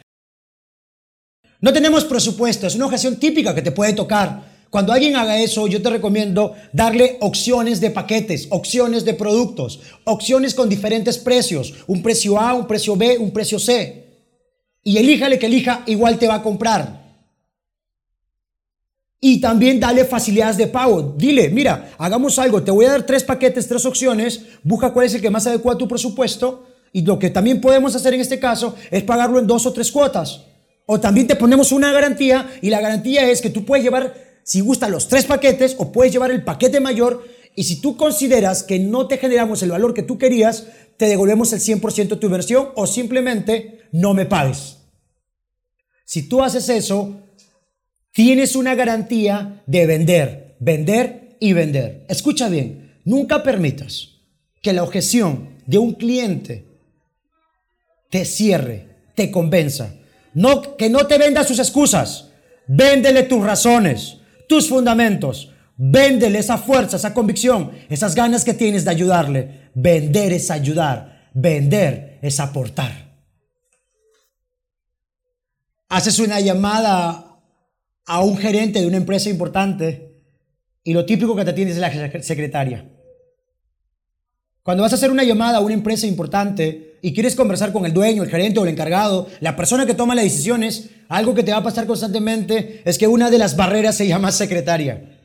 No 1.59 1.73
tenemos 1.73 2.05
presupuesto, 2.05 2.67
es 2.67 2.75
una 2.75 2.85
objeción 2.85 3.17
típica 3.17 3.53
que 3.55 3.61
te 3.61 3.71
puede 3.71 3.93
tocar. 3.93 4.51
Cuando 4.69 4.93
alguien 4.93 5.15
haga 5.15 5.39
eso, 5.39 5.67
yo 5.67 5.81
te 5.81 5.89
recomiendo 5.89 6.55
darle 6.71 7.17
opciones 7.19 7.81
de 7.81 7.91
paquetes, 7.91 8.47
opciones 8.51 9.03
de 9.03 9.15
productos, 9.15 9.81
opciones 10.05 10.55
con 10.55 10.69
diferentes 10.69 11.17
precios, 11.17 11.73
un 11.87 12.01
precio 12.01 12.39
A, 12.39 12.53
un 12.53 12.67
precio 12.67 12.95
B, 12.95 13.17
un 13.17 13.31
precio 13.31 13.59
C. 13.59 14.05
Y 14.83 14.97
elíjale 14.97 15.37
que 15.39 15.47
elija, 15.47 15.83
igual 15.87 16.17
te 16.17 16.27
va 16.27 16.35
a 16.35 16.43
comprar. 16.43 17.00
Y 19.23 19.39
también 19.39 19.79
dale 19.79 20.03
facilidades 20.03 20.57
de 20.57 20.65
pago. 20.65 21.13
Dile, 21.15 21.49
mira, 21.49 21.93
hagamos 21.99 22.39
algo, 22.39 22.63
te 22.63 22.71
voy 22.71 22.85
a 22.85 22.91
dar 22.91 23.05
tres 23.05 23.23
paquetes, 23.23 23.67
tres 23.67 23.85
opciones, 23.85 24.41
busca 24.63 24.91
cuál 24.91 25.05
es 25.05 25.13
el 25.13 25.21
que 25.21 25.29
más 25.29 25.45
adecua 25.45 25.75
a 25.75 25.77
tu 25.77 25.87
presupuesto. 25.87 26.65
Y 26.91 27.03
lo 27.03 27.19
que 27.19 27.29
también 27.29 27.61
podemos 27.61 27.95
hacer 27.95 28.15
en 28.15 28.21
este 28.21 28.39
caso 28.39 28.75
es 28.89 29.03
pagarlo 29.03 29.37
en 29.37 29.45
dos 29.45 29.67
o 29.67 29.73
tres 29.73 29.91
cuotas. 29.91 30.41
O 30.87 30.99
también 30.99 31.27
te 31.27 31.35
ponemos 31.35 31.71
una 31.71 31.91
garantía 31.91 32.49
y 32.63 32.71
la 32.71 32.81
garantía 32.81 33.29
es 33.29 33.41
que 33.41 33.51
tú 33.51 33.63
puedes 33.63 33.85
llevar, 33.85 34.13
si 34.43 34.59
gusta, 34.59 34.89
los 34.89 35.07
tres 35.07 35.25
paquetes 35.25 35.75
o 35.77 35.91
puedes 35.91 36.11
llevar 36.11 36.31
el 36.31 36.43
paquete 36.43 36.79
mayor. 36.79 37.23
Y 37.55 37.65
si 37.65 37.79
tú 37.79 37.95
consideras 37.95 38.63
que 38.63 38.79
no 38.79 39.07
te 39.07 39.19
generamos 39.19 39.61
el 39.61 39.69
valor 39.69 39.93
que 39.93 40.01
tú 40.01 40.17
querías, 40.17 40.65
te 40.97 41.05
devolvemos 41.05 41.53
el 41.53 41.59
100% 41.59 42.07
de 42.07 42.15
tu 42.15 42.25
inversión 42.25 42.69
o 42.75 42.87
simplemente 42.87 43.81
no 43.91 44.15
me 44.15 44.25
pagues. 44.25 44.77
Si 46.05 46.27
tú 46.27 46.43
haces 46.43 46.67
eso, 46.69 47.21
tienes 48.11 48.55
una 48.55 48.75
garantía 48.75 49.63
de 49.65 49.85
vender, 49.85 50.55
vender 50.59 51.37
y 51.39 51.53
vender. 51.53 52.05
Escucha 52.07 52.49
bien, 52.49 52.99
nunca 53.05 53.43
permitas 53.43 54.09
que 54.61 54.73
la 54.73 54.83
objeción 54.83 55.57
de 55.65 55.77
un 55.77 55.93
cliente 55.93 56.65
te 58.09 58.25
cierre, 58.25 58.87
te 59.15 59.31
convenza. 59.31 59.95
Que 60.77 60.89
no 60.89 61.07
te 61.07 61.17
venda 61.17 61.43
sus 61.43 61.59
excusas. 61.59 62.29
Véndele 62.67 63.23
tus 63.23 63.43
razones, 63.43 64.17
tus 64.47 64.69
fundamentos. 64.69 65.51
Véndele 65.77 66.39
esa 66.39 66.57
fuerza, 66.57 66.97
esa 66.97 67.13
convicción, 67.13 67.71
esas 67.89 68.13
ganas 68.13 68.45
que 68.45 68.53
tienes 68.53 68.85
de 68.85 68.91
ayudarle. 68.91 69.69
Vender 69.73 70.31
es 70.33 70.51
ayudar. 70.51 71.29
Vender 71.33 72.19
es 72.21 72.39
aportar. 72.39 73.11
Haces 75.89 76.19
una 76.19 76.39
llamada 76.39 77.30
a 78.11 78.21
un 78.21 78.35
gerente 78.35 78.81
de 78.81 78.87
una 78.87 78.97
empresa 78.97 79.29
importante 79.29 80.11
y 80.83 80.91
lo 80.91 81.05
típico 81.05 81.33
que 81.33 81.45
te 81.45 81.51
atiende 81.51 81.73
es 81.73 81.79
la 81.79 82.21
secretaria. 82.21 82.85
Cuando 84.63 84.83
vas 84.83 84.91
a 84.91 84.95
hacer 84.95 85.11
una 85.11 85.23
llamada 85.23 85.59
a 85.59 85.61
una 85.61 85.73
empresa 85.73 86.05
importante, 86.05 86.97
y 87.01 87.13
quieres 87.13 87.37
conversar 87.37 87.71
con 87.71 87.85
el 87.85 87.93
dueño, 87.93 88.21
el 88.21 88.29
gerente 88.29 88.59
o 88.59 88.63
el 88.63 88.69
encargado, 88.69 89.27
la 89.39 89.55
persona 89.55 89.85
que 89.85 89.93
toma 89.93 90.13
las 90.13 90.25
decisiones, 90.25 90.89
algo 91.07 91.33
que 91.33 91.41
te 91.41 91.51
va 91.51 91.59
a 91.59 91.63
pasar 91.63 91.87
constantemente 91.87 92.81
es 92.83 92.97
que 92.97 93.07
una 93.07 93.29
de 93.29 93.37
las 93.37 93.55
barreras 93.55 93.95
se 93.95 94.07
llama 94.07 94.33
secretaria. 94.33 95.17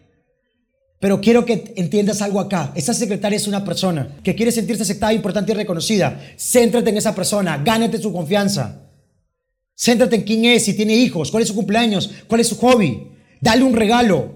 Pero 1.01 1.21
quiero 1.21 1.45
que 1.45 1.75
entiendas 1.77 2.23
algo 2.23 2.39
acá. 2.39 2.73
Esa 2.77 2.95
secretaria 2.95 3.37
es 3.37 3.49
una 3.49 3.65
persona 3.65 4.17
que 4.23 4.37
quiere 4.37 4.53
sentirse 4.53 4.85
aceptada, 4.85 5.13
importante 5.13 5.51
y 5.51 5.57
reconocida. 5.57 6.21
Céntrate 6.39 6.91
en 6.91 6.99
esa 6.99 7.17
persona, 7.17 7.61
gánate 7.65 7.99
su 7.99 8.13
confianza. 8.13 8.86
Céntrate 9.77 10.17
en 10.17 10.23
quién 10.23 10.45
es, 10.47 10.65
si 10.65 10.75
tiene 10.75 10.95
hijos, 10.95 11.31
cuál 11.31 11.43
es 11.43 11.49
su 11.49 11.55
cumpleaños, 11.55 12.11
cuál 12.27 12.41
es 12.41 12.49
su 12.49 12.57
hobby. 12.57 13.09
Dale 13.41 13.63
un 13.63 13.75
regalo. 13.75 14.35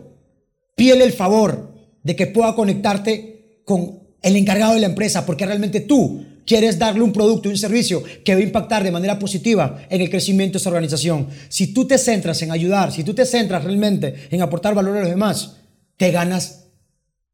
Pídele 0.77 1.05
el 1.05 1.13
favor 1.13 1.75
de 2.03 2.15
que 2.15 2.27
pueda 2.27 2.55
conectarte 2.55 3.63
con 3.65 4.01
el 4.23 4.37
encargado 4.37 4.75
de 4.75 4.81
la 4.81 4.87
empresa, 4.87 5.25
porque 5.25 5.47
realmente 5.47 5.81
tú 5.81 6.25
quieres 6.47 6.79
darle 6.79 7.03
un 7.03 7.13
producto 7.13 7.49
un 7.49 7.57
servicio 7.57 8.03
que 8.25 8.35
va 8.35 8.41
a 8.41 8.45
impactar 8.45 8.85
de 8.85 8.91
manera 8.91 9.19
positiva 9.19 9.87
en 9.89 10.01
el 10.01 10.11
crecimiento 10.11 10.55
de 10.55 10.59
esa 10.59 10.71
organización. 10.71 11.29
Si 11.49 11.69
tú 11.73 11.87
te 11.87 11.97
centras 11.97 12.43
en 12.43 12.51
ayudar, 12.51 12.93
si 12.93 13.05
tú 13.05 13.15
te 13.15 13.25
centras 13.25 13.65
realmente 13.65 14.29
en 14.31 14.43
aportar 14.43 14.75
valor 14.75 14.97
a 14.97 15.01
los 15.01 15.09
demás, 15.09 15.57
te 15.97 16.11
ganas 16.11 16.67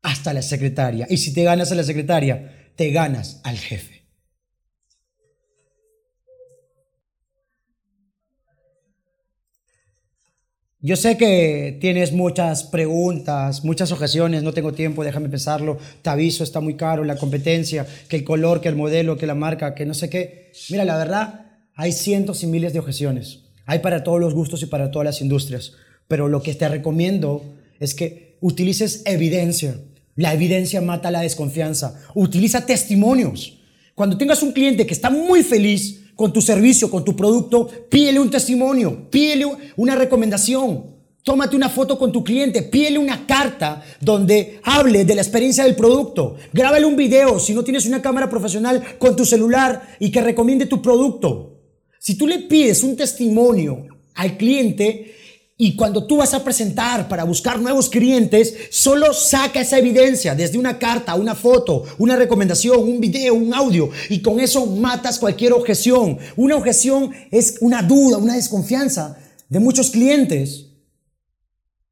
hasta 0.02 0.32
la 0.32 0.42
secretaria. 0.42 1.06
Y 1.10 1.16
si 1.16 1.32
te 1.32 1.42
ganas 1.42 1.72
a 1.72 1.74
la 1.74 1.82
secretaria, 1.82 2.70
te 2.76 2.90
ganas 2.90 3.40
al 3.42 3.58
jefe. 3.58 3.95
Yo 10.86 10.94
sé 10.94 11.16
que 11.16 11.78
tienes 11.80 12.12
muchas 12.12 12.62
preguntas, 12.62 13.64
muchas 13.64 13.90
objeciones, 13.90 14.44
no 14.44 14.52
tengo 14.52 14.72
tiempo, 14.72 15.02
déjame 15.02 15.28
pensarlo, 15.28 15.78
te 16.00 16.10
aviso, 16.10 16.44
está 16.44 16.60
muy 16.60 16.74
caro, 16.74 17.02
la 17.02 17.16
competencia, 17.16 17.84
que 18.08 18.14
el 18.14 18.22
color, 18.22 18.60
que 18.60 18.68
el 18.68 18.76
modelo, 18.76 19.16
que 19.16 19.26
la 19.26 19.34
marca, 19.34 19.74
que 19.74 19.84
no 19.84 19.94
sé 19.94 20.08
qué. 20.08 20.52
Mira, 20.70 20.84
la 20.84 20.96
verdad, 20.96 21.46
hay 21.74 21.90
cientos 21.90 22.44
y 22.44 22.46
miles 22.46 22.72
de 22.72 22.78
objeciones. 22.78 23.40
Hay 23.64 23.80
para 23.80 24.04
todos 24.04 24.20
los 24.20 24.32
gustos 24.32 24.62
y 24.62 24.66
para 24.66 24.92
todas 24.92 25.06
las 25.06 25.20
industrias. 25.20 25.72
Pero 26.06 26.28
lo 26.28 26.40
que 26.40 26.54
te 26.54 26.68
recomiendo 26.68 27.56
es 27.80 27.96
que 27.96 28.36
utilices 28.40 29.02
evidencia. 29.06 29.80
La 30.14 30.34
evidencia 30.34 30.80
mata 30.80 31.10
la 31.10 31.22
desconfianza. 31.22 32.00
Utiliza 32.14 32.64
testimonios. 32.64 33.58
Cuando 33.96 34.16
tengas 34.16 34.40
un 34.44 34.52
cliente 34.52 34.86
que 34.86 34.94
está 34.94 35.10
muy 35.10 35.42
feliz, 35.42 36.05
con 36.16 36.32
tu 36.32 36.40
servicio, 36.40 36.90
con 36.90 37.04
tu 37.04 37.14
producto, 37.14 37.68
pídele 37.88 38.18
un 38.18 38.30
testimonio, 38.30 39.08
pídele 39.10 39.46
una 39.76 39.94
recomendación. 39.94 40.96
Tómate 41.22 41.56
una 41.56 41.68
foto 41.68 41.98
con 41.98 42.12
tu 42.12 42.22
cliente, 42.24 42.62
pídele 42.62 42.98
una 42.98 43.26
carta 43.26 43.82
donde 44.00 44.60
hable 44.62 45.04
de 45.04 45.14
la 45.14 45.22
experiencia 45.22 45.64
del 45.64 45.74
producto. 45.74 46.36
Grábale 46.52 46.86
un 46.86 46.96
video 46.96 47.38
si 47.38 47.52
no 47.52 47.64
tienes 47.64 47.84
una 47.84 48.00
cámara 48.00 48.30
profesional 48.30 48.96
con 48.98 49.14
tu 49.16 49.24
celular 49.24 49.96
y 49.98 50.10
que 50.10 50.20
recomiende 50.20 50.66
tu 50.66 50.80
producto. 50.80 51.60
Si 51.98 52.16
tú 52.16 52.26
le 52.26 52.38
pides 52.38 52.82
un 52.84 52.96
testimonio 52.96 53.86
al 54.14 54.36
cliente, 54.36 55.15
y 55.58 55.74
cuando 55.74 56.06
tú 56.06 56.18
vas 56.18 56.34
a 56.34 56.44
presentar 56.44 57.08
para 57.08 57.24
buscar 57.24 57.58
nuevos 57.58 57.88
clientes, 57.88 58.54
solo 58.70 59.14
saca 59.14 59.62
esa 59.62 59.78
evidencia 59.78 60.34
desde 60.34 60.58
una 60.58 60.78
carta, 60.78 61.14
una 61.14 61.34
foto, 61.34 61.84
una 61.96 62.14
recomendación, 62.14 62.78
un 62.80 63.00
video, 63.00 63.32
un 63.34 63.54
audio. 63.54 63.88
Y 64.10 64.20
con 64.20 64.38
eso 64.38 64.66
matas 64.66 65.18
cualquier 65.18 65.54
objeción. 65.54 66.18
Una 66.36 66.56
objeción 66.56 67.10
es 67.30 67.56
una 67.60 67.82
duda, 67.82 68.18
una 68.18 68.34
desconfianza 68.34 69.16
de 69.48 69.60
muchos 69.60 69.90
clientes. 69.90 70.66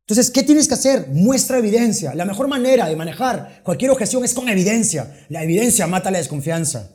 Entonces, 0.00 0.30
¿qué 0.30 0.42
tienes 0.42 0.68
que 0.68 0.74
hacer? 0.74 1.08
Muestra 1.08 1.56
evidencia. 1.56 2.14
La 2.14 2.26
mejor 2.26 2.48
manera 2.48 2.86
de 2.86 2.96
manejar 2.96 3.62
cualquier 3.64 3.92
objeción 3.92 4.26
es 4.26 4.34
con 4.34 4.46
evidencia. 4.50 5.24
La 5.30 5.42
evidencia 5.42 5.86
mata 5.86 6.10
la 6.10 6.18
desconfianza. 6.18 6.90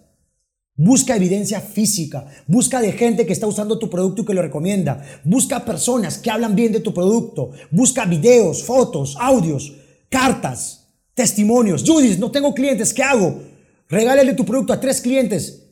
Busca 0.81 1.17
evidencia 1.17 1.59
física, 1.59 2.25
busca 2.47 2.79
de 2.79 2.93
gente 2.93 3.25
que 3.25 3.33
está 3.33 3.45
usando 3.45 3.77
tu 3.77 3.89
producto 3.89 4.21
y 4.21 4.25
que 4.25 4.33
lo 4.33 4.41
recomienda, 4.41 5.03
busca 5.25 5.65
personas 5.65 6.17
que 6.17 6.31
hablan 6.31 6.55
bien 6.55 6.71
de 6.71 6.79
tu 6.79 6.93
producto, 6.93 7.51
busca 7.69 8.05
videos, 8.05 8.63
fotos, 8.63 9.17
audios, 9.19 9.73
cartas, 10.07 10.87
testimonios. 11.13 11.83
Judith, 11.85 12.17
no 12.17 12.31
tengo 12.31 12.53
clientes, 12.53 12.93
¿qué 12.93 13.03
hago? 13.03 13.41
Regálale 13.89 14.33
tu 14.35 14.45
producto 14.45 14.71
a 14.71 14.79
tres 14.79 15.01
clientes, 15.01 15.63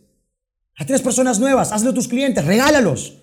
a 0.76 0.86
tres 0.86 1.02
personas 1.02 1.40
nuevas, 1.40 1.72
hazlo 1.72 1.92
a 1.92 1.94
tus 1.94 2.10
clientes, 2.10 2.44
regálalos. 2.44 3.14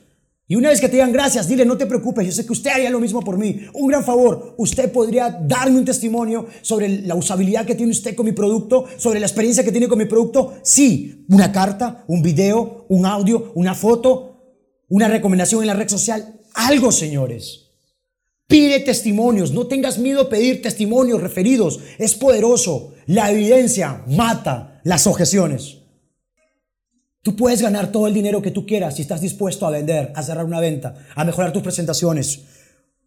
Y 0.47 0.57
una 0.57 0.69
vez 0.69 0.81
que 0.81 0.89
te 0.89 0.97
digan 0.97 1.13
gracias, 1.13 1.49
dile, 1.49 1.65
no 1.65 1.79
te 1.79 1.87
preocupes, 1.87 2.27
yo 2.27 2.33
sé 2.33 2.45
que 2.45 2.53
usted 2.53 2.71
haría 2.71 2.91
lo 2.91 3.01
mismo 3.01 3.23
por 3.23 3.39
mí. 3.39 3.63
Un 3.73 3.89
gran 3.89 4.05
favor, 4.05 4.55
usted 4.59 4.93
podría 4.93 5.31
darme 5.31 5.79
un 5.79 5.87
testimonio 5.87 6.47
sobre 6.61 7.01
la 7.03 7.15
usabilidad 7.15 7.65
que 7.65 7.75
tiene 7.75 7.93
usted 7.93 8.15
con 8.15 8.27
mi 8.27 8.33
producto, 8.33 8.85
sobre 8.99 9.21
la 9.21 9.27
experiencia 9.27 9.65
que 9.65 9.73
tiene 9.73 9.89
con 9.89 9.97
mi 9.97 10.05
producto. 10.05 10.55
Sí, 10.63 11.25
una 11.31 11.51
carta, 11.51 12.05
un 12.09 12.21
video, 12.21 12.85
un 12.91 13.07
audio, 13.07 13.53
una 13.55 13.75
foto, 13.75 14.43
una 14.89 15.09
recomendación 15.09 15.63
en 15.63 15.69
la 15.69 15.75
red 15.75 15.89
social, 15.89 16.41
algo, 16.53 16.93
señores. 16.93 17.71
Pide 18.47 18.81
testimonios, 18.81 19.53
no 19.53 19.67
tengas 19.67 19.99
miedo 19.99 20.23
a 20.23 20.29
pedir 20.29 20.61
testimonios 20.61 21.23
referidos, 21.23 21.81
es 21.97 22.15
poderoso. 22.15 22.93
La 23.07 23.31
evidencia 23.31 24.05
mata 24.07 24.83
las 24.85 25.07
objeciones. 25.07 25.84
Tú 27.25 27.35
puedes 27.35 27.63
ganar 27.63 27.91
todo 27.91 28.07
el 28.07 28.13
dinero 28.13 28.43
que 28.43 28.51
tú 28.51 28.67
quieras 28.67 28.97
si 28.97 29.03
estás 29.03 29.23
dispuesto 29.23 29.67
a 29.67 29.71
vender, 29.71 30.13
a 30.15 30.23
cerrar 30.23 30.45
una 30.45 30.61
venta, 30.61 30.95
a 31.17 31.25
mejorar 31.25 31.55
tus 31.55 31.63
presentaciones. 31.63 32.43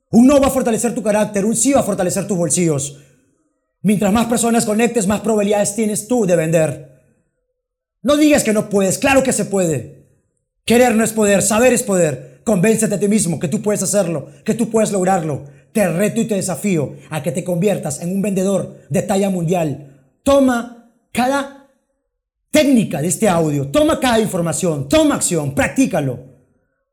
Un 0.10 0.26
no 0.26 0.42
va 0.42 0.48
a 0.48 0.50
fortalecer 0.50 0.96
tu 0.96 1.04
carácter, 1.04 1.46
un 1.46 1.56
sí 1.56 1.72
va 1.72 1.82
a 1.82 1.84
fortalecer 1.84 2.26
tus 2.26 2.36
bolsillos. 2.36 2.98
Mientras 3.84 4.12
más 4.12 4.26
personas 4.26 4.66
conectes, 4.66 5.06
más 5.06 5.22
probabilidades 5.22 5.76
tienes 5.76 6.08
tú 6.08 6.26
de 6.26 6.36
vender. 6.36 7.00
No 8.02 8.18
digas 8.18 8.44
que 8.44 8.54
no 8.54 8.70
puedes, 8.70 8.98
claro 8.98 9.22
que 9.22 9.34
se 9.34 9.46
puede. 9.46 10.08
Querer 10.66 10.96
no 10.96 11.04
es 11.04 11.14
poder, 11.14 11.44
saber 11.44 11.72
es 11.72 11.84
poder. 11.84 12.42
Convéncete 12.44 12.96
a 12.96 13.00
ti 13.00 13.08
mismo 13.08 13.38
que 13.38 13.50
tú 13.50 13.62
puedes 13.62 13.84
hacerlo, 13.84 14.30
que 14.44 14.56
tú 14.56 14.72
puedes 14.72 14.92
lograrlo. 14.92 15.44
Te 15.74 15.88
reto 15.90 16.22
y 16.22 16.26
te 16.26 16.34
desafío 16.34 16.96
a 17.12 17.22
que 17.22 17.32
te 17.32 17.44
conviertas 17.44 18.02
en 18.02 18.12
un 18.12 18.24
vendedor 18.24 18.80
de 18.90 19.04
talla 19.04 19.30
mundial. 19.30 20.10
Toma 20.24 20.92
cada 21.12 21.67
técnica 22.58 23.04
de 23.04 23.08
este 23.08 23.30
audio. 23.30 23.68
Toma 23.68 24.00
cada 24.00 24.20
información, 24.20 24.90
toma 24.90 25.14
acción, 25.14 25.54
practícalo. 25.54 26.18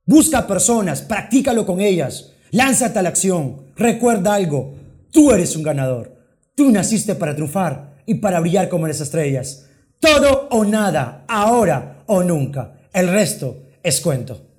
Busca 0.04 0.46
personas, 0.46 1.00
practícalo 1.00 1.64
con 1.64 1.80
ellas. 1.80 2.32
Lánzate 2.50 2.98
a 2.98 3.02
la 3.02 3.08
acción. 3.08 3.72
Recuerda 3.74 4.34
algo, 4.34 4.74
tú 5.10 5.32
eres 5.32 5.56
un 5.56 5.62
ganador. 5.62 6.14
Tú 6.54 6.70
naciste 6.70 7.14
para 7.14 7.34
triunfar 7.34 7.94
y 8.04 8.16
para 8.16 8.40
brillar 8.40 8.68
como 8.68 8.86
las 8.86 9.00
estrellas. 9.00 9.66
Todo 9.98 10.48
o 10.50 10.66
nada, 10.66 11.24
ahora 11.28 12.02
o 12.08 12.22
nunca. 12.22 12.74
El 12.92 13.08
resto 13.08 13.62
es 13.82 14.02
cuento. 14.02 14.53